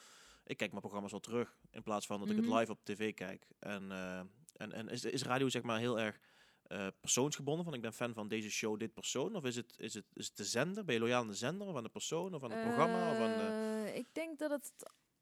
[0.46, 2.46] ik kijk mijn programma's wel terug in plaats van dat ik Mhm.
[2.52, 3.48] het live op tv kijk.
[3.60, 4.20] En, eh,
[4.56, 6.20] en, en is, is radio zeg maar heel erg
[6.68, 7.66] eh, persoonsgebonden?
[7.66, 9.36] Van ik ben fan van deze show, dit persoon?
[9.36, 10.86] Of is het, is het, is het de zender?
[10.86, 13.12] Ben je loyaal aan de zender of aan de persoon of aan het programma?
[13.12, 13.86] Of aan de...
[13.92, 14.72] Eh, ik denk dat het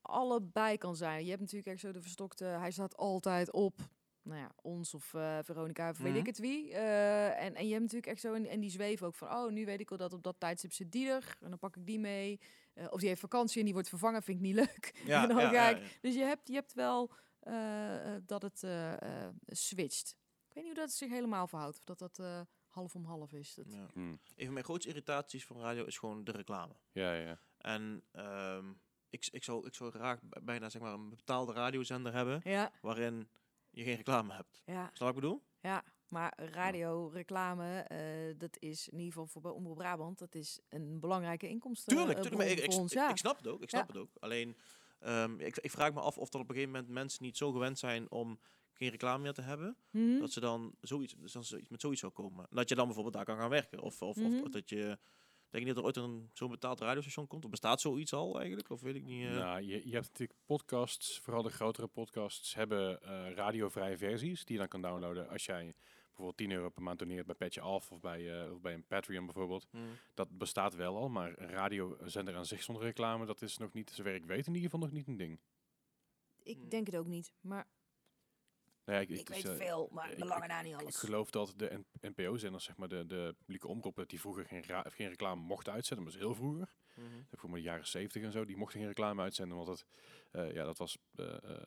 [0.02, 1.24] allebei kan zijn.
[1.24, 3.80] Je hebt natuurlijk echt zo de verstokte, hij staat altijd op.
[4.22, 6.20] Nou ja, ons of eh, Veronica, of weet Mhm.
[6.20, 6.74] ik het wie.
[6.74, 9.66] En, en je hebt natuurlijk echt zo, en, en die zweven ook van, oh, nu
[9.66, 11.38] weet ik al dat op dat tijdstip zit die er.
[11.42, 12.40] En dan pak ik die mee.
[12.90, 15.04] Of die heeft vakantie en die wordt vervangen, vind ik niet leuk.
[15.08, 15.84] en dan ga ik, ja.
[16.02, 17.12] Dus je hebt, je hebt wel
[18.26, 18.64] dat het
[19.48, 20.16] switcht.
[20.56, 21.78] Ik weet niet hoe dat zich helemaal verhoudt.
[21.78, 23.54] Of dat dat eh, half om half is.
[23.54, 23.86] Dat, Ja.
[23.94, 24.00] Hm.
[24.00, 26.74] Een van mijn grootste irritaties van radio is gewoon de reclame.
[26.92, 27.40] Ja, ja.
[27.58, 28.72] En ehm,
[29.10, 33.30] ik, ik, zou, ik zou graag bijna zeg maar, een betaalde radiozender hebben Ja, waarin
[33.70, 34.62] je geen reclame hebt.
[34.66, 35.42] ja, Snap wat ik bedoel?
[35.60, 35.84] ja.
[36.08, 40.60] Maar radio, reclame, eh, dat is in ieder geval voor bij Omroep Brabant, dat is
[40.70, 41.96] een belangrijke inkomsten.
[41.96, 43.10] Tuurlijk, tuurlijk maar ik, ik, voor ons, ik- ja.
[43.10, 43.62] ik snap het ook.
[43.62, 43.88] Ik snap Ja.
[43.94, 44.10] het ook.
[44.20, 44.58] Alleen,
[45.00, 47.52] ehm, ik, ik vraag me af of er op een gegeven moment mensen niet zo
[47.52, 48.40] gewend zijn om
[48.78, 50.20] geen reclame meer te hebben, Mhm.
[50.20, 52.48] dat ze dan zoiets, dus dan zoiets met zoiets zou komen.
[52.50, 53.80] Dat je dan bijvoorbeeld daar kan gaan werken.
[53.82, 54.98] Of, of, of dat je, denk
[55.50, 57.44] je niet dat er ooit een zo'n betaald radiostation komt?
[57.46, 58.70] Of bestaat zoiets al eigenlijk?
[58.70, 59.26] Of weet ik niet.
[59.26, 59.32] eh.
[59.38, 64.54] Nou, je, je hebt natuurlijk podcasts, vooral de grotere podcasts, hebben eh, radiovrije versies die
[64.54, 65.74] je dan kan downloaden als jij
[66.06, 68.86] bijvoorbeeld 10 euro per maand doneert bij Petje Af of bij, eh, of bij een
[68.88, 69.68] Patreon bijvoorbeeld.
[69.72, 69.88] Hmm.
[70.14, 73.90] Dat bestaat wel al, maar een radiozender aan zich zonder reclame, dat is nog niet,
[73.90, 75.40] zover ik weet, in ieder geval nog niet een ding.
[76.44, 77.68] Ik denk het ook niet, maar
[78.86, 80.96] Nee, ik, ik weet eh, veel, maar ik- belangen daar niet Ik alles.
[80.96, 85.42] geloof dat de NPO-zenders, zeg maar de, de publieke omroepen, die vroeger geen, geen reclame
[85.42, 86.74] mochten uitzenden, maar dat is heel vroeger.
[86.96, 87.08] Mhm.
[87.32, 89.86] voor maar de jaren 70 en zo, die mochten geen reclame uitzenden, want dat,
[90.32, 91.62] eh, ja, dat was eh, eh,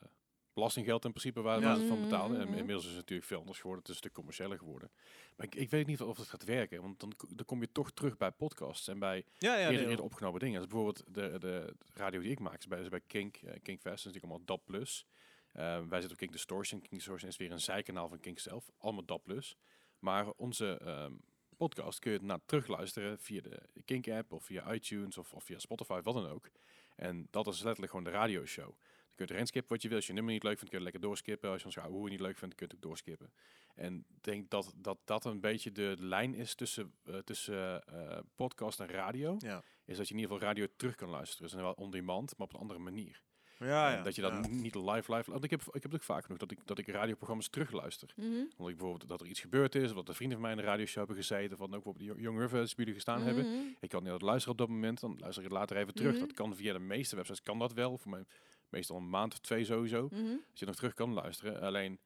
[0.53, 1.75] belastinggeld in principe waar, waar Ja.
[1.75, 2.37] ze het van betaalden.
[2.41, 2.57] En Mhm.
[2.57, 4.91] inmiddels is het natuurlijk veel anders geworden, het is een stuk commerciëler geworden.
[5.37, 7.91] Maar ik, ik weet niet of het gaat werken, want dan, dan kom je toch
[7.93, 9.71] terug bij podcasts en bij Ja, ja.
[9.71, 10.61] eerder, opgenomen dingen.
[10.61, 13.81] Dus bijvoorbeeld de, de radio die ik maak is bij, is bij Kink, eh, Kink
[13.81, 14.65] Fest, dat is natuurlijk allemaal DAB+.
[14.65, 15.07] Plus.
[15.53, 16.81] Eh, wij zitten op Kink Distortion.
[16.81, 19.21] Kink Distortion is weer een zijkanaal van Kink zelf, allemaal.
[19.23, 19.57] Plus.
[19.99, 21.13] Maar onze ehm,
[21.57, 26.01] podcast kun je naar terugluisteren via de Kink-app of via iTunes of, of via Spotify,
[26.03, 26.51] wat dan ook.
[26.97, 28.65] En dat is letterlijk gewoon de radioshow.
[28.67, 29.97] Dan kun je erin skippen wat je wil.
[29.97, 31.51] Als je nummer niet leuk vindt, kun je lekker doorskippen.
[31.51, 33.33] Als je ons hoe niet leuk vindt, kun je het ook doorskippen.
[33.75, 38.19] En ik denk dat, dat dat een beetje de lijn is tussen, eh, tussen eh,
[38.35, 39.63] podcast en radio Ja.
[39.85, 41.51] is dat je in ieder geval radio terug kan luisteren.
[41.51, 43.23] Dus wel on demand, maar op een andere manier.
[43.59, 44.47] Ja, dat je dat ja.
[44.49, 45.31] niet live, live...
[45.31, 48.13] Want ik heb, ik heb het ook vaak genoeg dat ik, dat ik radioprogramma's terugluister.
[48.17, 48.27] Mhm.
[48.27, 50.63] Omdat ik bijvoorbeeld dat er iets gebeurd is, of dat de vrienden van mij in
[50.63, 53.45] de radioshow hebben gezeten, of wat ook bijvoorbeeld die Young River die gestaan hebben.
[53.45, 53.67] Mhm.
[53.81, 56.13] Ik kan niet altijd luisteren op dat moment, dan luister ik het later even terug.
[56.13, 56.21] Mhm.
[56.21, 57.99] Dat kan via de meeste websites, kan dat wel.
[57.99, 58.25] Voor mij
[58.69, 60.09] meestal een maand of twee sowieso.
[60.09, 61.61] Dat je nog terug kan luisteren.
[61.61, 61.99] Alleen,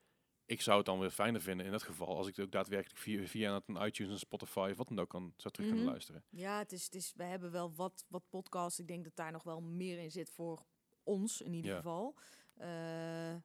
[0.46, 3.00] ik zou het dan weer fijner vinden in dat geval, als ik het ook daadwerkelijk
[3.00, 6.24] via, via een iTunes en Spotify, of wat dan ook, kan, zou terug kunnen luisteren.
[6.28, 8.78] Ja, het is, het is, we hebben wel wat, wat podcasts.
[8.78, 10.64] Ik denk dat daar nog wel meer in zit voor
[11.04, 11.76] ons in ieder Ja.
[11.76, 12.14] geval.
[12.56, 12.68] Eh,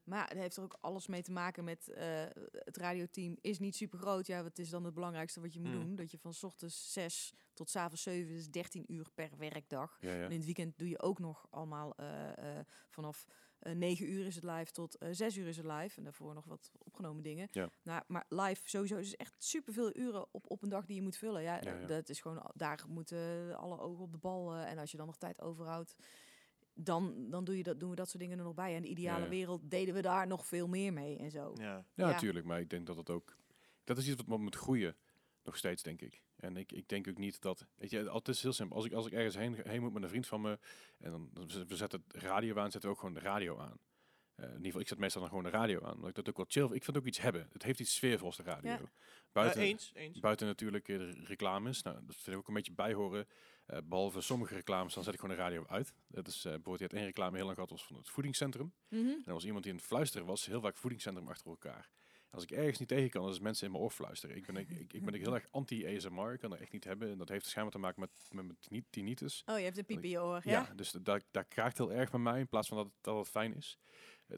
[0.03, 3.75] maar het heeft er ook alles mee te maken met eh, het radioteam is niet
[3.75, 4.27] super groot.
[4.27, 5.79] Ja, wat is dan het belangrijkste wat je moet Hmm.
[5.83, 5.95] doen?
[5.95, 9.97] Dat je van 's ochtends 6 tot 's avonds 7 is 13 uur per werkdag.
[10.01, 10.23] Ja, ja.
[10.23, 13.25] En in het weekend doe je ook nog allemaal eh, vanaf
[13.59, 15.97] eh 9 uur is het live tot eh 6 uur is het live.
[15.97, 17.47] En daarvoor nog wat opgenomen dingen.
[17.51, 17.69] Ja.
[17.83, 21.17] Nou, maar live sowieso is echt superveel uren op, op een dag die je moet
[21.17, 21.41] vullen.
[21.41, 24.55] Ja, dat is gewoon, daar moeten alle ogen op de bal.
[24.55, 25.95] en als je dan nog tijd overhoudt,
[26.77, 28.75] dan, dan doe je dat, doen we dat soort dingen er nog bij.
[28.75, 29.29] En de ideale ja.
[29.29, 31.53] wereld deden we daar nog veel meer mee en zo.
[31.57, 31.63] Ja.
[31.63, 32.05] Ja, Ja.
[32.07, 32.45] natuurlijk.
[32.45, 33.35] Maar ik denk dat het ook...
[33.83, 34.95] Dat is iets wat moet groeien.
[35.43, 36.21] Nog steeds, denk ik.
[36.35, 37.65] En ik, ik denk ook niet dat...
[37.75, 38.75] Weet je, het is heel simpel.
[38.75, 40.59] Als ik, als ik ergens heen, heen moet met een vriend van me...
[40.99, 43.57] En dan, dan zet- we zetten het radio aan, zetten we ook gewoon de radio
[43.59, 43.77] aan.
[44.37, 45.93] Eh, in ieder geval, ik zet meestal dan gewoon de radio aan.
[45.93, 46.63] Omdat ik dat ook wel chill.
[46.63, 47.49] Ik vind het ook iets hebben.
[47.51, 48.71] Het heeft iets sfeervols, de radio.
[48.71, 48.79] Ja.
[49.31, 50.19] Buiten, Ja, eens, eens.
[50.19, 51.81] buiten natuurlijk eh, de reclames.
[51.81, 53.27] Nou, dat vind ik ook een beetje bijhoren.
[53.65, 55.93] Eh, behalve sommige reclames, dan zet ik gewoon de radio uit.
[56.07, 58.73] Dat is eh, bijvoorbeeld, je had één reclame heel lang gehad, was van het voedingscentrum.
[58.89, 59.07] Mhm.
[59.07, 61.89] En er was iemand die in het fluisteren was, heel vaak voedingscentrum achter elkaar.
[62.03, 64.35] En als ik ergens niet tegen kan, dan is mensen in mijn oor fluisteren.
[64.35, 67.11] Ik ben, ik, ik, ik ben heel erg anti-ASMR, ik kan dat echt niet hebben.
[67.11, 69.43] En dat heeft schijnbaar te maken met, met, tinnitus.
[69.45, 70.73] Oh, je hebt een piep in je oor, Ja, ja?
[70.75, 73.27] dus dat, dat kraakt heel erg bij mij, in plaats van dat het, dat het
[73.27, 73.79] fijn is.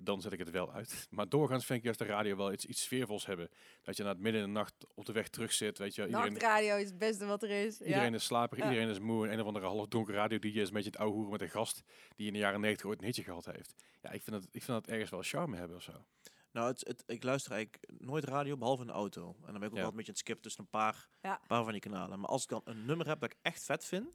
[0.01, 1.07] Dan zet ik het wel uit.
[1.09, 3.49] Maar doorgaans vind ik juist de radio wel iets, iets sfeervols hebben.
[3.83, 6.05] Dat je na het midden in de nacht op de weg terug zit, weet je.
[6.05, 7.81] Iedereen, Nachtradio is het beste wat er is.
[7.81, 8.15] Iedereen ja.
[8.17, 8.69] is slaperig, Ja.
[8.69, 9.27] iedereen is moe.
[9.27, 11.49] En een of andere halfdonker radio die is een beetje het ouwe hoeren met een
[11.49, 11.83] gast
[12.15, 13.73] die in de jaren 90 ooit een hitje gehad heeft.
[14.01, 16.05] Ja, ik vind dat, ik vind dat ergens wel charme hebben of zo.
[16.51, 19.35] Nou, het, het, ik luister eigenlijk nooit radio, behalve in de auto.
[19.45, 19.79] En dan ben ik ook Ja.
[19.81, 21.41] wel een beetje aan het skippen tussen een paar, Ja.
[21.47, 22.19] paar van die kanalen.
[22.19, 24.09] Maar als ik dan een nummer heb dat ik echt vet vind,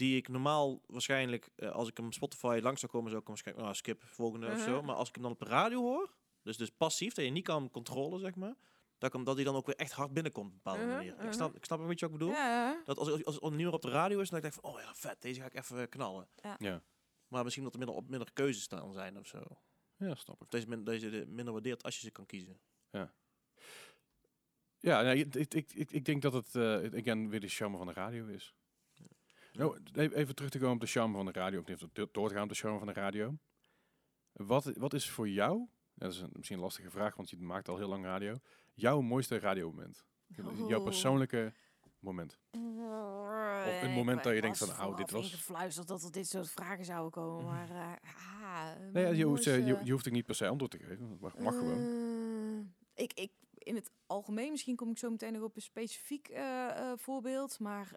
[0.00, 3.26] die ik normaal waarschijnlijk, eh, als ik hem op Spotify langs zou komen, zou ik
[3.26, 4.76] hem waarschijnlijk, nou, skip, volgende of zo.
[4.76, 4.84] Mhm.
[4.86, 7.44] Maar als ik hem dan op de radio hoor, dus, dus passief, dat je niet
[7.44, 8.54] kan controleren, zeg maar,
[8.98, 10.94] dat, ik hem, dat hij dan ook weer echt hard binnenkomt op een bepaalde Mhm,
[10.96, 11.24] manier.
[11.24, 12.34] Ik snap, ik snap een beetje wat ik bedoel.
[12.34, 12.82] Ja.
[12.84, 14.80] Dat als, als, als een nummer op de radio is, dan denk ik van, oh
[14.80, 16.28] ja, vet, deze ga ik even knallen.
[16.58, 16.82] Ja,
[17.28, 19.42] Maar misschien dat er minder, op minder keuzes staan zijn of zo.
[19.96, 20.42] ja snap ik.
[20.42, 22.60] Of deze, min- deze de- minder waardeert als je ze kan kiezen.
[24.82, 27.86] Ja, nee, ik, ik, ik, ik denk dat het, eh again, weer de charme van
[27.86, 28.54] de radio is.
[29.60, 32.08] Nou, e- even terug te komen op de charme van de radio, of even do-
[32.12, 33.38] door te gaan op de charme van de radio.
[34.32, 37.68] Wat, wat is voor jou, dat is een, misschien een lastige vraag, want je maakt
[37.68, 38.36] al heel lang radio,
[38.74, 40.04] jouw mooiste radiomoment?
[40.68, 40.84] Jouw Oh.
[40.84, 41.52] persoonlijke
[41.98, 42.38] moment.
[42.50, 46.50] Of een moment dat je denkt van, "Au, dit was- gefluisterd dat er dit soort
[46.50, 47.70] vragen zouden komen, maar...
[47.70, 47.92] eh,
[48.42, 51.16] ah, Nee, mijn je, hoeft, eh, je, hoeft er niet per se antwoord te geven,
[51.20, 51.78] mag, mag gewoon.
[52.94, 56.30] Eh, ik, ik, in het algemeen, misschien kom ik zo meteen nog op een specifiek
[56.96, 57.58] voorbeeld.
[57.58, 57.92] Maar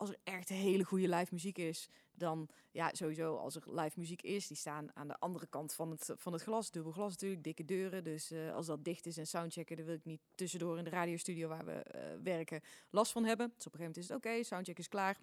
[0.00, 4.22] als er echt hele goede live muziek is, dan ja, sowieso als er live muziek
[4.22, 6.70] is, die staan aan de andere kant van het, van het glas.
[6.70, 8.04] Dubbel glas natuurlijk, dikke deuren.
[8.04, 10.90] Dus eh, als dat dicht is en soundchecken, dan wil ik niet tussendoor in de
[10.90, 13.52] radiostudio waar we eh, werken last van hebben.
[13.56, 15.18] Dus op een gegeven moment is het oké, soundcheck is klaar.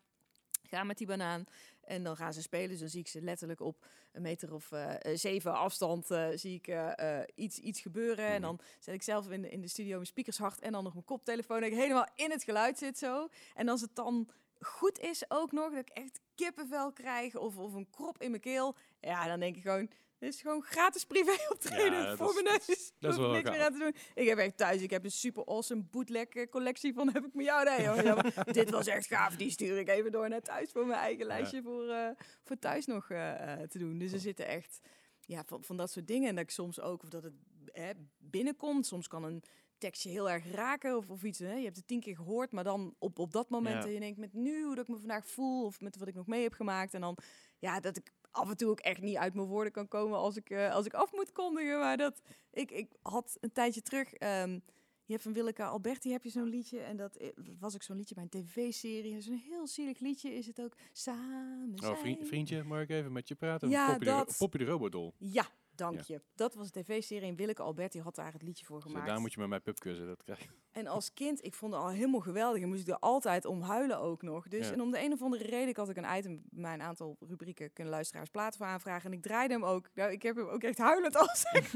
[0.64, 1.46] Ga met die banaan.
[1.82, 2.70] En dan gaan ze spelen.
[2.70, 6.96] Dus dan zie ik ze letterlijk op een meter of eh, zeven afstand zie ik
[7.36, 8.26] iets, iets gebeuren.
[8.26, 8.42] En Mhm.
[8.42, 10.94] dan zet ik zelf in de, in de studio mijn speakers hard en dan nog
[10.94, 11.60] mijn koptelefoon.
[11.60, 13.28] Dat ik helemaal in het geluid zit zo.
[13.54, 14.30] En als het dan
[14.60, 18.42] goed is ook nog, dat ik echt kippenvel krijg of, of een krop in mijn
[18.42, 18.76] keel.
[19.00, 22.34] Ja, dan denk ik gewoon, dit is gewoon gratis privé optreden Ja, dat voor is-
[22.34, 22.78] mijn dat neus.
[22.78, 23.96] is Daar hoef wel ik niks meer aan te doen.
[24.16, 27.46] Ik heb echt thuis, ik heb een super awesome bootleg collectie van heb ik met
[27.46, 27.64] jou.
[27.66, 29.36] Nee, ja, dit was echt gaaf.
[29.36, 32.10] Die stuur ik even door naar thuis voor mijn eigen lijstje voor, eh,
[32.44, 33.98] voor thuis nog eh, eh, te doen.
[33.98, 34.80] Dus er zitten echt
[35.22, 36.30] ja, van, van dat soort dingen.
[36.30, 37.34] En dat ik soms ook, of dat het
[37.72, 38.86] hè, binnenkomt.
[38.86, 39.44] Soms kan een
[39.78, 41.40] tekstje heel erg raken of, of iets.
[41.40, 41.54] Hè.
[41.54, 43.82] Je hebt het tien keer gehoord, maar dan op, op dat moment Ja.
[43.82, 46.16] dat je denkt met nu hoe dat ik me vandaag voel of met wat ik
[46.16, 46.94] nog mee heb gemaakt.
[46.94, 47.18] En dan
[47.60, 50.36] ja, dat ik af en toe ook echt niet uit mijn woorden kan komen als
[50.36, 51.80] ik, eh, als ik af moet kondigen.
[51.80, 52.22] Maar dat
[52.52, 54.14] ik, ik had een tijdje terug.
[54.14, 54.60] ehm,
[55.06, 56.80] je hebt van Willeke Alberti heb je zo'n liedje.
[56.80, 59.22] En dat i- was ook zo'n liedje bij een tv-serie.
[59.22, 60.74] Zo'n heel zielig liedje is het ook.
[60.94, 61.98] Samen Oh, zijn.
[61.98, 63.70] vriend, vriendje, mag ik even met je praten?
[63.70, 64.36] Ja, Poppy, de, dat.
[64.38, 65.14] Poppy de Robodol.
[65.18, 65.46] Ja,
[65.78, 66.22] dank je.
[66.36, 69.08] Dat was een tv-serie en Willeke Alberti had daar het liedje voor Dus gemaakt.
[69.08, 70.08] daar moet je met mij pubkussen.
[70.08, 70.48] Dat krijg je.
[70.72, 72.62] En als kind, ik vond het al helemaal geweldig.
[72.62, 74.48] En moest ik er altijd om huilen ook nog.
[74.48, 74.74] Dus Ja.
[74.74, 77.74] en om de een of andere reden, ik had ik een item, mijn aantal rubrieken
[77.74, 79.12] kunnen luisteraars platen voor aanvragen.
[79.12, 79.90] En ik draaide hem ook.
[79.94, 81.72] Nou, ik heb hem ook echt huilend als ik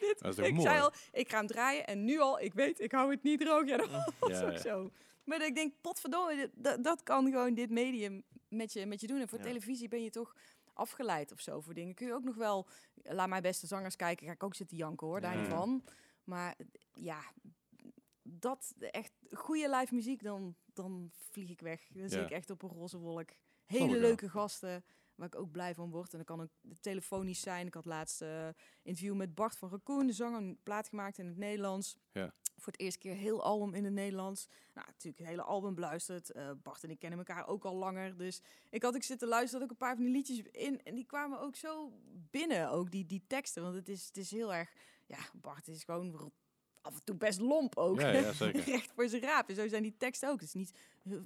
[0.00, 0.18] dit.
[0.18, 0.66] Dat is Ik mooi?
[0.68, 3.40] zei al, ik ga hem draaien en nu al, ik weet, ik hou het niet
[3.40, 3.66] droog.
[3.68, 3.90] Ja, dat
[4.20, 4.58] was Ja, ook ja.
[4.58, 4.90] zo.
[5.24, 9.06] Maar ik denk, potverdomme, dit- dat, dat kan gewoon dit medium met je, met je
[9.06, 9.20] doen.
[9.20, 10.34] En voor televisie ben je toch
[10.74, 11.94] afgeleid of zo voor dingen.
[11.94, 12.66] Kun je ook nog wel,
[13.02, 15.84] laat mijn beste zangers kijken, ga ik ook zitten janken hoor, daar van.
[16.24, 16.56] Maar
[16.92, 17.20] ja,
[18.22, 21.88] dat, echt goede live muziek, dan, dan vlieg ik weg.
[21.92, 23.30] Dan zit ik echt op een roze wolk.
[23.66, 26.12] Hele leuke gasten, waar ik ook blij van word.
[26.12, 26.50] En dat kan ook
[26.80, 27.66] telefonisch zijn.
[27.66, 28.48] Ik had laatst eh
[28.82, 31.96] interview met Bart van Raccoon, de zanger, een plaat gemaakt in het Nederlands.
[32.12, 32.34] Ja.
[32.60, 34.48] Voor het eerste keer heel album in het Nederlands.
[34.74, 36.30] Nou, natuurlijk het hele album beluisterd.
[36.30, 38.16] Eh, Bart en ik kennen elkaar ook al langer.
[38.16, 40.82] Dus ik had ik zitten luisteren, had ook een paar van die liedjes in.
[40.82, 41.92] En die kwamen ook zo
[42.30, 43.62] binnen, ook die, die teksten.
[43.62, 44.72] Want het is, het is heel erg...
[45.06, 46.32] Ja, Bart is gewoon
[46.82, 48.00] af en toe best lomp ook.
[48.00, 48.64] Ja, ja, zeker.
[48.64, 49.48] Recht voor zijn raap.
[49.48, 50.40] En zo zijn die teksten ook.
[50.40, 50.72] Het is niet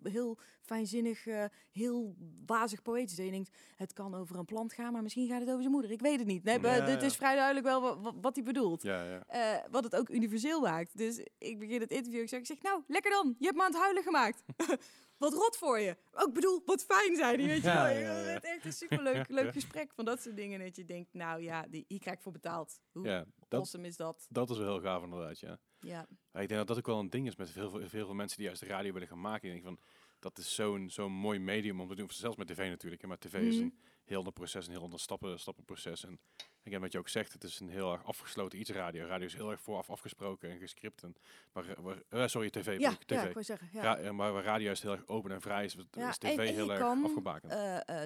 [0.02, 2.14] heel, fijnzinnig, eh, heel
[2.46, 3.16] wazig poëtisch.
[3.16, 5.72] Dat je denkt, het kan over een plant gaan, maar misschien gaat het over zijn
[5.72, 5.90] moeder.
[5.90, 6.44] Ik weet het niet.
[6.44, 8.82] Nee, Ja, dit is vrij duidelijk wel wa- wa- wat hij bedoelt.
[8.82, 9.24] Ja, ja.
[9.26, 10.96] Eh, wat het ook universeel maakt.
[10.98, 12.22] Dus ik begin het interview.
[12.22, 13.34] Ik zeg, ik zeg nou, lekker dan.
[13.38, 14.42] Je hebt me aan het huilen gemaakt.
[15.30, 15.96] wat rot voor je.
[16.12, 17.84] Ook bedoel, wat fijn zijn die, weet je wel.
[17.84, 20.58] Het echt een superleuk leuk gesprek van dat soort dingen.
[20.60, 22.80] Dat je denkt, nou ja, die, hier krijg ik voor betaald.
[22.92, 24.26] Hoe ja dat, awesome is dat?
[24.30, 25.58] dat is wel heel gaaf inderdaad, ja.
[25.80, 26.06] Ja.
[26.32, 28.36] Ik denk dat dat ook wel een ding is met heel veel, heel veel mensen
[28.36, 29.48] die juist de radio willen gaan maken.
[29.48, 29.78] Ik denk van,
[30.18, 32.10] dat is zo'n zo'n mooi medium om te doen.
[32.10, 33.06] Zelfs met tv natuurlijk.
[33.06, 33.64] Maar tv is Mhm.
[33.64, 36.04] een heel ander proces, een heel ander stappen, stappenproces.
[36.04, 36.20] En
[36.66, 39.06] again, wat je ook zegt, het is een heel erg afgesloten iets radio.
[39.06, 41.02] Radio is heel erg vooraf afgesproken en gescript.
[41.02, 41.14] En,
[41.52, 42.78] maar, eh, eh, sorry, tv.
[42.78, 43.26] Ja, ik, ja, tv.
[43.26, 43.68] ik wou zeggen.
[43.72, 43.82] Ja.
[43.82, 46.54] Ra- eh, maar radio is heel erg open en vrij is, is tv en- en
[46.54, 47.52] heel erg kan, afgebakend.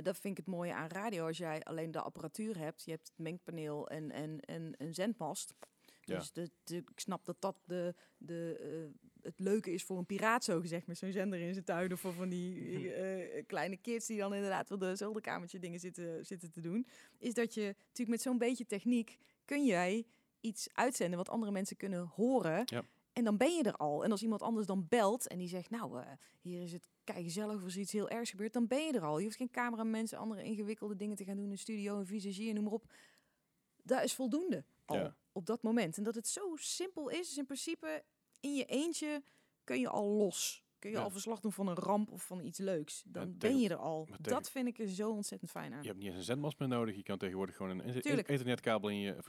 [0.04, 1.26] Dat vind ik het mooie aan radio.
[1.26, 5.54] Als jij alleen de apparatuur hebt, je hebt het mengpaneel en, en, en een zendmast.
[6.08, 6.18] Ja.
[6.18, 10.06] Dus de, de, ik snap dat dat de, de, eh, het leuke is voor een
[10.06, 11.92] piraat, zo gezegd, met zo'n zender in zijn tuin.
[11.92, 16.26] Of voor van die eh, kleine kids die dan inderdaad wel de zolderkamertje dingen zitten,
[16.26, 16.86] zitten te doen.
[17.18, 20.06] Is dat je natuurlijk met zo'n beetje techniek kun jij
[20.40, 22.62] iets uitzenden wat andere mensen kunnen horen.
[22.64, 22.84] Ja.
[23.12, 24.04] En dan ben je er al.
[24.04, 26.06] En als iemand anders dan belt en die zegt, nou, eh,
[26.40, 28.92] hier is het kijk gezellig of er is iets heel ergs gebeurt, dan ben je
[28.92, 29.18] er al.
[29.18, 32.64] Je hoeft geen cameramensen, andere ingewikkelde dingen te gaan doen, een studio, een visagie, noem
[32.64, 32.92] maar op.
[33.82, 35.16] Dat is voldoende al Ja.
[35.32, 35.96] op dat moment.
[35.96, 38.04] En dat het zo simpel is, is in principe
[38.40, 39.22] in je eentje
[39.64, 40.66] kun je al los.
[40.78, 41.02] Kun je Ja.
[41.02, 43.02] al verslag doen van een ramp of van iets leuks.
[43.06, 44.08] Dan ben je er al.
[44.20, 45.80] Dat vind ik er zo ontzettend fijn aan.
[45.82, 46.96] Je hebt niet eens een zendmast meer nodig.
[46.96, 48.28] Je kan tegenwoordig gewoon een Tuurlijk.
[48.28, 49.26] ethernetkabel in je, of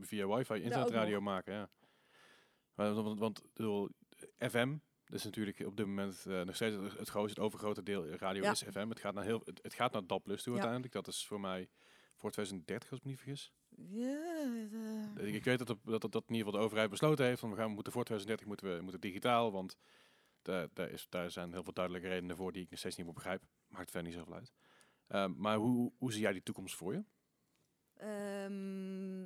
[0.00, 1.54] via wifi internetradio maken.
[1.54, 1.70] Ja.
[2.74, 3.88] Want, want ik bedoel,
[4.38, 7.82] FM, dat is natuurlijk op dit moment eh, nog steeds het, het grootste, het overgrote
[7.82, 8.50] deel radio Ja.
[8.50, 8.88] is FM.
[8.88, 10.58] Het gaat naar, heel, het, het gaat naar DAB Plus toe Ja.
[10.58, 10.92] uiteindelijk.
[11.04, 11.68] Dat is voor mij
[12.16, 13.52] voor 2030, als ik me niet vergis.
[13.76, 14.42] Ja,
[15.16, 17.40] eh, Ik, weet dat, op- dat, dat, dat in ieder geval de overheid besloten heeft.
[17.40, 19.76] Van we gaan we moeten voor 2030 moeten we moeten digitaal, want
[20.42, 23.06] daar, daar, is, daar zijn heel veel duidelijke redenen voor die ik nog steeds niet
[23.06, 23.42] meer begrijp.
[23.68, 24.52] Maakt verder niet zoveel uit.
[25.06, 27.04] Ehm, maar hoe, hoe zie jij die toekomst voor je?
[27.94, 29.22] Ehm,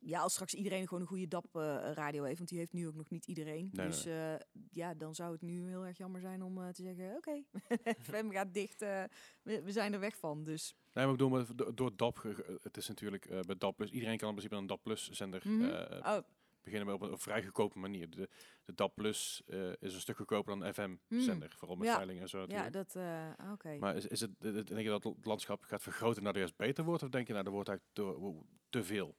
[0.00, 3.10] ja, als straks iedereen gewoon een goede DAP-radio heeft, want die heeft nu ook nog
[3.10, 3.68] niet iedereen.
[3.72, 4.34] Nee, dus eh,
[4.70, 7.42] ja, dan zou het nu heel erg jammer zijn om eh, te zeggen, oké,
[8.04, 9.04] FM gaat dicht, eh,
[9.42, 10.44] we, we zijn er weg van.
[10.44, 12.22] Dus Nee, maar ik bedoel, maar door DAP,
[12.62, 15.42] het is natuurlijk eh, bij DAP Plus, iedereen kan in principe een DAP Plus zender
[15.44, 15.62] Mhm.
[15.64, 16.18] eh, oh,
[16.62, 18.10] beginnen op een, op vrij goedkope manier.
[18.10, 18.28] De,
[18.64, 21.20] de DAP Plus eh, is een stuk goedkoper dan FM Mm.
[21.20, 21.94] zender, vooral met Ja.
[21.94, 22.96] veiling en zo ja, dat,
[23.52, 23.76] oké.
[23.78, 26.84] Maar is, is het, denk je dat het landschap gaat vergroten naar de juist beter
[26.84, 27.02] wordt?
[27.02, 29.16] Of denk je nou, er wordt eigenlijk te, te veel?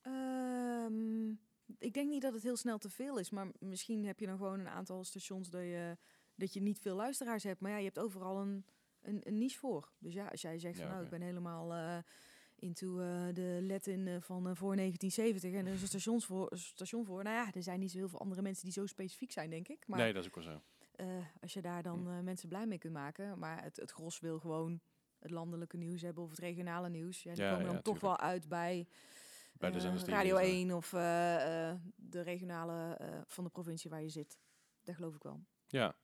[0.00, 1.30] Ehm,
[1.78, 4.36] ik denk niet dat het heel snel te veel is, maar misschien heb je dan
[4.36, 5.96] gewoon een aantal stations dat je,
[6.34, 7.60] dat je niet veel luisteraars hebt.
[7.60, 8.64] Maar ja, je hebt overal een,
[9.04, 9.92] een, een niche voor.
[9.98, 11.98] Dus ja, als jij zegt Ja, van nou, ik ben helemaal eh,
[12.56, 17.04] into eh, de Latin eh, van voor 1970 en er is een stations voor, station
[17.04, 17.22] voor.
[17.22, 19.68] Nou ja, er zijn niet zo heel veel andere mensen die zo specifiek zijn, denk
[19.68, 19.86] ik.
[19.86, 20.62] Maar nee, dat is ook wel zo.
[21.40, 24.38] als je daar dan eh, mensen blij mee kunt maken, maar het, het gros wil
[24.38, 24.80] gewoon
[25.18, 27.22] het landelijke nieuws hebben of het regionale nieuws.
[27.22, 28.20] Ja, die Ja, komen dan ja, toch tuurlijk.
[28.20, 28.86] wel uit bij
[29.52, 30.68] Bij de die Radio hier zijn.
[30.70, 30.90] 1 of
[31.96, 34.38] de regionale van de provincie waar je zit.
[34.82, 35.44] Dat geloof ik wel.
[35.66, 35.96] Ja.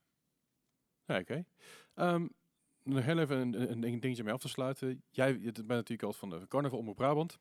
[1.05, 1.45] Ja, oké.
[1.95, 2.27] Ehm,
[2.83, 5.03] nog heel even een, een, een dingetje mee af te sluiten.
[5.11, 7.39] Jij je bent natuurlijk al van de Carnaval Omroep Brabant.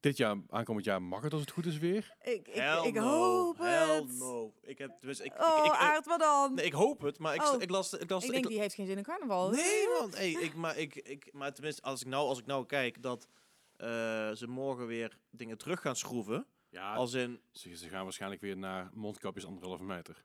[0.00, 2.14] Dit jaar, aankomend jaar, mag het als het goed is weer.
[2.22, 4.18] Ik, ik, Hell ik no, hoop hell het.
[4.18, 4.52] no.
[4.62, 6.54] Ik heb dus ik, Oh, ik, ik, Aard, wat dan?
[6.54, 7.62] nee, ik hoop het, maar ik, Oh.
[7.62, 9.50] ik las ik las ik denk, die heeft geen zin in carnaval.
[9.50, 12.66] Nee, want hey, ik, maar, ik, ik, maar tenminste, als ik nou, als ik nou
[12.66, 13.28] kijk dat
[13.76, 13.88] eh,
[14.32, 16.46] ze morgen weer dingen terug gaan schroeven.
[16.70, 20.24] Ja, Als in, ze, ze gaan waarschijnlijk weer naar mondkapjes anderhalve meter.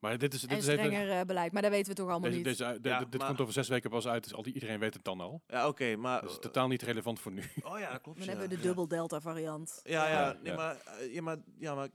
[0.00, 0.84] Maar dit is, dit En is even...
[0.84, 2.58] strenger eh, beleid, maar dat weten we toch allemaal Deze, niet.
[2.58, 4.78] deze, de- Ja, dit maar- komt over zes weken pas uit, dus al die, iedereen
[4.78, 5.42] weet het dan al.
[5.46, 6.20] ja oké, maar...
[6.22, 7.42] Dat is totaal niet relevant voor nu.
[7.62, 8.18] oh ja, dat klopt.
[8.18, 8.32] Dan ja.
[8.32, 8.66] hebben we de Ja.
[8.66, 9.80] dubbel delta variant.
[9.82, 10.56] Ja, ja, Ja, nee, ja.
[10.56, 11.88] Maar, eh, ja, maar, ja, maar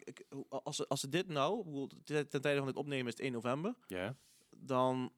[0.50, 3.32] als, ze, als ze dit nou, ten ten tijde van dit opnemen is het 1
[3.32, 4.16] november, Ja.
[4.56, 5.12] dan,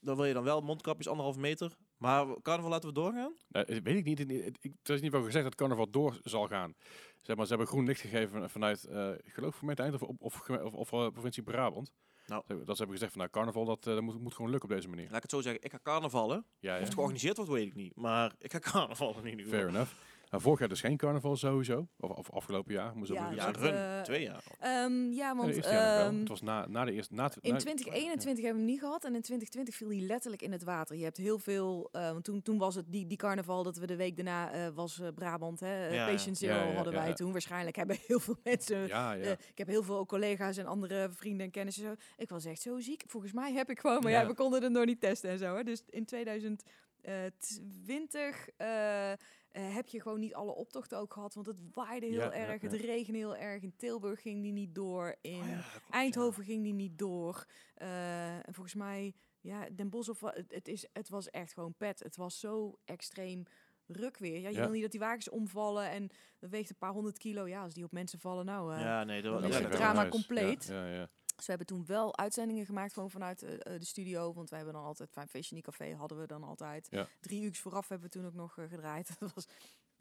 [0.00, 1.76] dan wil je dan wel mondkapjes anderhalf meter.
[1.96, 3.32] Maar carnaval laten we doorgaan?
[3.48, 4.20] Nou, weet ik niet.
[4.20, 6.74] Ik- ik- Het is niet wel gezegd dat carnaval door zal gaan.
[7.22, 8.88] Zeg maar, ze hebben groen licht gegeven vanuit,
[9.24, 11.92] ik geloof gemeente Eindhoven of, of, of, of, eh, provincie Brabant.
[12.26, 12.42] Nou.
[12.46, 14.74] Dat ze hebben gezegd van nou, carnaval dat, eh, dat moet, moet gewoon lukken op
[14.74, 15.04] deze manier.
[15.06, 16.46] Laat ik het zo zeggen, ik ga carnavallen.
[16.58, 17.96] Ja, Of het georganiseerd wordt, weet ik niet.
[17.96, 19.58] Maar ik ga carnavallen in ieder geval.
[19.58, 19.92] Fair enough.
[20.32, 21.88] Nou, vorig jaar dus geen carnaval sowieso.
[21.98, 22.96] Of, of afgelopen jaar.
[22.96, 23.74] Moet zo Ja, Ja, run.
[23.74, 24.44] eh, Twee jaar.
[24.58, 27.14] Ehm, ja, Nee, want jaar ehm, Het was na, na de eerste...
[27.14, 30.42] Na, in na- 2021 hebben we hem niet gehad en in 2020 viel hij letterlijk
[30.42, 30.96] in het water.
[30.96, 33.86] Je hebt heel veel, eh, want toen, toen was het die, die carnaval dat we
[33.86, 35.88] de week daarna eh, was eh, Brabant, hè.
[36.06, 37.14] Patient Zero Ja, ja, hadden ja, wij ja.
[37.14, 37.32] toen.
[37.32, 39.30] Waarschijnlijk hebben heel veel mensen Ja, ja.
[39.30, 41.82] Ik heb heel veel collega's en andere vrienden en kennissen.
[41.84, 41.94] Zo.
[42.16, 43.02] Ik was echt zo ziek.
[43.06, 44.26] Volgens mij heb ik gewoon, maar ja, Ja.
[44.26, 45.56] we konden het nog niet testen en zo.
[45.56, 45.62] Hè.
[45.62, 49.12] Dus in 2020 eh,
[49.52, 52.32] eh, heb je gewoon niet alle optochten ook gehad, want het waaide heel Ja, ja,
[52.48, 53.62] erg, het regende heel erg.
[53.62, 55.90] In Tilburg ging die niet door, in Oh klopt, ja.
[55.90, 57.44] Eindhoven ging die niet door.
[57.74, 61.74] Eh, en volgens mij, ja, Den Bosch of het, het is, het was echt gewoon
[61.74, 61.98] pet.
[62.02, 63.42] Het was zo extreem
[63.86, 64.40] ruk weer.
[64.40, 64.60] Ja, je Ja.
[64.62, 67.46] wil niet dat die wagens omvallen en dat weegt een paar honderd kilo.
[67.48, 68.74] Ja, als die op mensen vallen, nou.
[68.74, 70.66] eh, Ja, nee, dat, dan is het drama compleet.
[70.66, 71.08] Ja, ja.
[71.42, 74.32] Dus we hebben toen wel uitzendingen gemaakt gewoon vanuit eh, eh, de studio.
[74.32, 76.86] Want wij hebben dan altijd, Feestje Niet Café hadden we dan altijd.
[76.90, 77.08] Ja.
[77.20, 79.08] Drie uur vooraf hebben we toen ook nog eh, gedraaid.
[79.18, 79.46] Dat was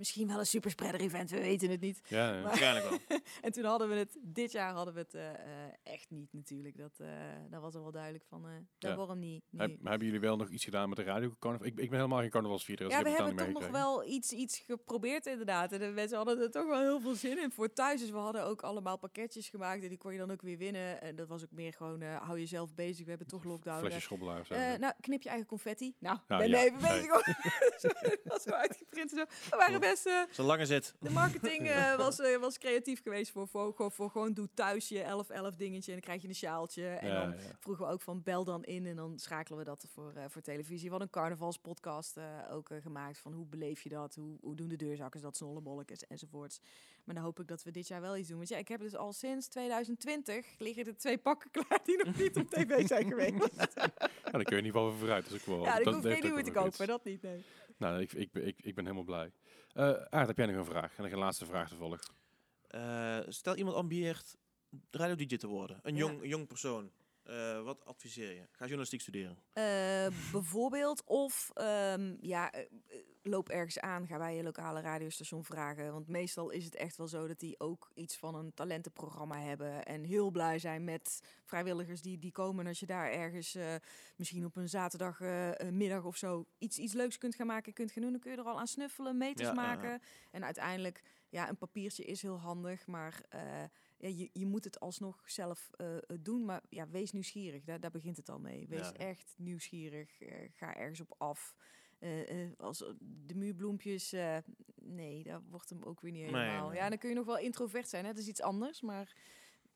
[0.02, 2.02] misschien wel een superspreader event, we weten het niet.
[2.08, 2.32] Ja.
[2.32, 3.20] Maar- Waarschijnlijk wel.
[3.42, 5.24] En toen hadden we het, dit jaar hadden we het eh,
[5.94, 6.78] echt niet natuurlijk.
[6.78, 7.08] Dat, eh
[7.50, 8.96] dat was al wel duidelijk van, eh dat Ja.
[8.98, 9.44] waarom niet.
[9.58, 9.78] Heb- nu.
[9.84, 11.68] hebben jullie wel nog iets gedaan met de radio carnaval?
[11.68, 12.90] Ik, ik ben helemaal geen carnavalsvierder.
[12.90, 15.72] Ja, we heb hebben toch nog wel iets, iets geprobeerd inderdaad.
[15.72, 18.00] En de mensen hadden er toch wel heel veel zin in voor thuis.
[18.00, 21.02] Dus we hadden ook allemaal pakketjes gemaakt en die kon je dan ook weer winnen.
[21.02, 23.80] En dat was ook meer gewoon, hou jezelf bezig, we hebben toch lockdown.
[23.80, 25.96] Flesje Eh, schobbelaar nou, knip je eigen confetti.
[26.00, 26.64] Nou, Nou, ben ja.
[26.64, 27.08] even bezig.
[27.82, 29.12] dat was zo uitgeprint.
[29.12, 30.96] We waren eh, Zo'n lange zit.
[31.00, 34.90] de marketing eh, was, eh, was creatief geweest voor, voor, voor, voor gewoon doe thuis
[34.90, 35.24] je
[35.54, 36.88] 11-11 dingetje en dan krijg je een sjaaltje.
[36.88, 37.38] En Ja, dan ja.
[37.60, 40.42] vroegen we ook van bel dan in en dan schakelen we dat voor, eh, voor
[40.42, 40.84] televisie.
[40.84, 42.18] We hadden een carnavalspodcast
[42.52, 46.60] ook gemaakt van hoe beleef je dat, hoe, hoe doen de deurzakkers dat, snollebolletjes enzovoorts.
[47.04, 48.38] Maar dan hoop ik dat we dit jaar wel iets doen.
[48.38, 52.18] Want ja, ik heb dus al sinds 2020 liggen er twee pakken klaar die nog
[52.18, 53.50] niet op tv zijn geweest.
[54.32, 55.26] Ja, dan kun je in ieder geval vooruit.
[55.26, 57.44] Is ook wel, ja, ik dat hoef geen ook nieuwe te kopen, dat niet, nee.
[57.82, 59.32] Nou, ik, ik, ik, ik ben helemaal blij.
[59.74, 60.98] Eh Aard, heb jij nog een vraag?
[60.98, 62.02] En nog een laatste vraag toevallig.
[62.68, 64.36] Eh, stel iemand ambieert
[64.92, 65.80] radio DJ te worden.
[65.82, 66.00] Een Ja.
[66.00, 66.92] jong, een jong persoon.
[67.24, 68.48] Eh, wat adviseer je?
[68.52, 69.38] Ga journalistiek studeren.
[69.54, 72.66] Eh, bijvoorbeeld, of ehm, ja, eh,
[73.22, 75.92] loop ergens aan, ga bij je lokale radiostation vragen.
[75.92, 79.86] Want meestal is het echt wel zo dat die ook iets van een talentenprogramma hebben.
[79.86, 82.64] En heel blij zijn met vrijwilligers die, die komen.
[82.64, 83.58] En als je daar ergens
[84.16, 88.12] misschien op een zaterdagmiddag of zo iets, iets leuks kunt gaan maken, kunt gaan doen,
[88.12, 89.54] dan kun je er al aan snuffelen, meters ja.
[89.54, 90.02] maken.
[90.32, 93.22] En uiteindelijk, ja, een papiertje is heel handig, maar...
[94.02, 97.64] ja, je, je moet het alsnog zelf eh, eh, doen, maar ja, wees nieuwsgierig.
[97.64, 98.68] Daar, daar begint het al mee.
[98.68, 98.94] Wees Ja.
[98.94, 100.22] echt nieuwsgierig.
[100.22, 101.56] eh, ga ergens op af.
[102.00, 104.16] Eh, als de muurbloempjes,
[104.82, 106.68] nee, dat wordt hem ook weer niet helemaal.
[106.70, 106.78] nee.
[106.78, 108.06] Ja, dan kun je nog wel introvert zijn.
[108.06, 108.12] Hè?
[108.14, 109.16] Dat is iets anders, maar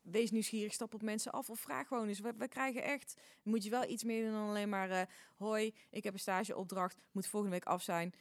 [0.02, 2.20] wees nieuwsgierig, stap op mensen af of vraag gewoon eens.
[2.20, 5.02] We, we krijgen echt, moet je wel iets meer doen dan alleen maar, eh,
[5.38, 8.14] hoi, ik heb een stageopdracht, moet volgende week af zijn.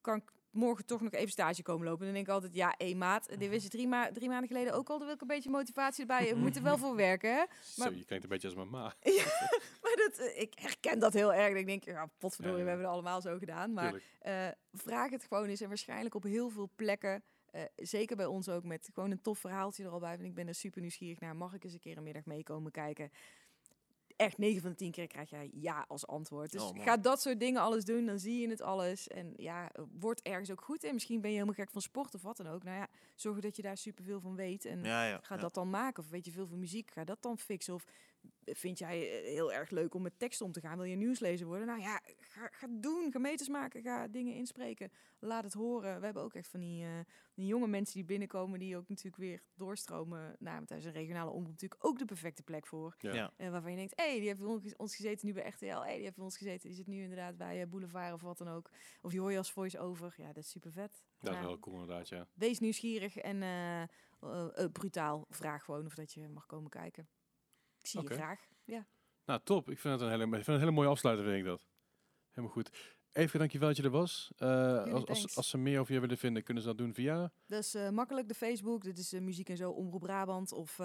[0.00, 2.00] Kan ik morgen toch nog even stage komen lopen?
[2.00, 4.48] En dan denk ik altijd, ja, hé maat, dit wist je drie, ma drie maanden
[4.48, 6.28] geleden ook al, dan wil ik een beetje motivatie erbij.
[6.28, 7.44] We moeten er wel voor werken, hè?
[7.76, 8.94] Maar- Zo, je klinkt een beetje als mijn ma.
[9.82, 11.56] Maar dat, eh, ik herken dat heel erg.
[11.56, 12.64] Ik denk, ja, potverdorie, Ja, ja.
[12.64, 13.72] we hebben het allemaal zo gedaan.
[13.72, 15.60] Maar eh, vraag het gewoon eens.
[15.60, 19.38] En waarschijnlijk op heel veel plekken, eh, zeker bij ons ook, met gewoon een tof
[19.38, 20.14] verhaaltje er al bij.
[20.16, 21.36] Want ik ben er super nieuwsgierig naar.
[21.36, 23.10] Mag ik eens een keer een middag meekomen kijken?
[24.16, 26.52] Echt 9 van de 10 keer krijg jij ja als antwoord.
[26.52, 29.08] Dus Oh, ga dat soort dingen alles doen, dan zie je het alles.
[29.08, 30.92] En ja, word ergens ook goed in.
[30.92, 32.62] Misschien ben je helemaal gek van sport of wat dan ook.
[32.62, 34.64] Nou ja, zorg dat je daar superveel van weet.
[34.64, 35.18] En Ja, ja.
[35.22, 35.40] Ga ja.
[35.40, 36.02] dat dan maken.
[36.02, 37.74] Of weet je veel van muziek, ga dat dan fixen.
[37.74, 37.84] Of
[38.44, 40.76] vind jij eh, heel erg leuk om met tekst om te gaan?
[40.76, 41.66] Wil je nieuwslezer worden?
[41.66, 43.12] Nou ja, ga, ga doen.
[43.12, 43.82] Ga meters maken.
[43.82, 44.90] Ga dingen inspreken.
[45.18, 45.98] Laat het horen.
[45.98, 46.90] We hebben ook echt van die, eh,
[47.34, 48.58] die jonge mensen die binnenkomen...
[48.58, 50.36] die ook natuurlijk weer doorstromen.
[50.38, 52.94] Nou, want daar is een regionale omroep natuurlijk ook de perfecte plek voor.
[52.98, 53.14] Ja.
[53.14, 53.32] Ja.
[53.36, 55.64] En waarvan je denkt, hé, hey, die heeft ons- ons gezeten nu bij RTL.
[55.66, 56.68] Hé, hey, die heeft ons gezeten.
[56.68, 58.70] Die zit nu inderdaad bij eh, Boulevard of wat dan ook.
[59.02, 60.14] Of die hoor je als voice-over.
[60.16, 61.02] Ja, dat is super vet.
[61.18, 62.28] Dat is wel cool inderdaad, ja.
[62.34, 63.88] Wees nieuwsgierig en eh, eh,
[64.20, 65.26] eh, brutaal.
[65.30, 67.08] Vraag gewoon of dat je mag komen kijken.
[67.86, 68.40] Ik zie je graag.
[68.64, 68.86] Ja.
[69.24, 69.70] Nou, top.
[69.70, 71.66] Ik vind het een hele, ik vind het een hele mooie afsluiter, vind ik dat.
[72.28, 72.94] Helemaal goed.
[73.12, 74.32] Even dankjewel dat je er was.
[74.36, 77.32] Eh, als, als, ze meer over je willen vinden, kunnen ze dat doen via...
[77.46, 78.82] Dat is eh, makkelijk, de Facebook.
[78.82, 80.52] Dit is eh, Muziek en Zo, Omroep Brabant.
[80.52, 80.80] Of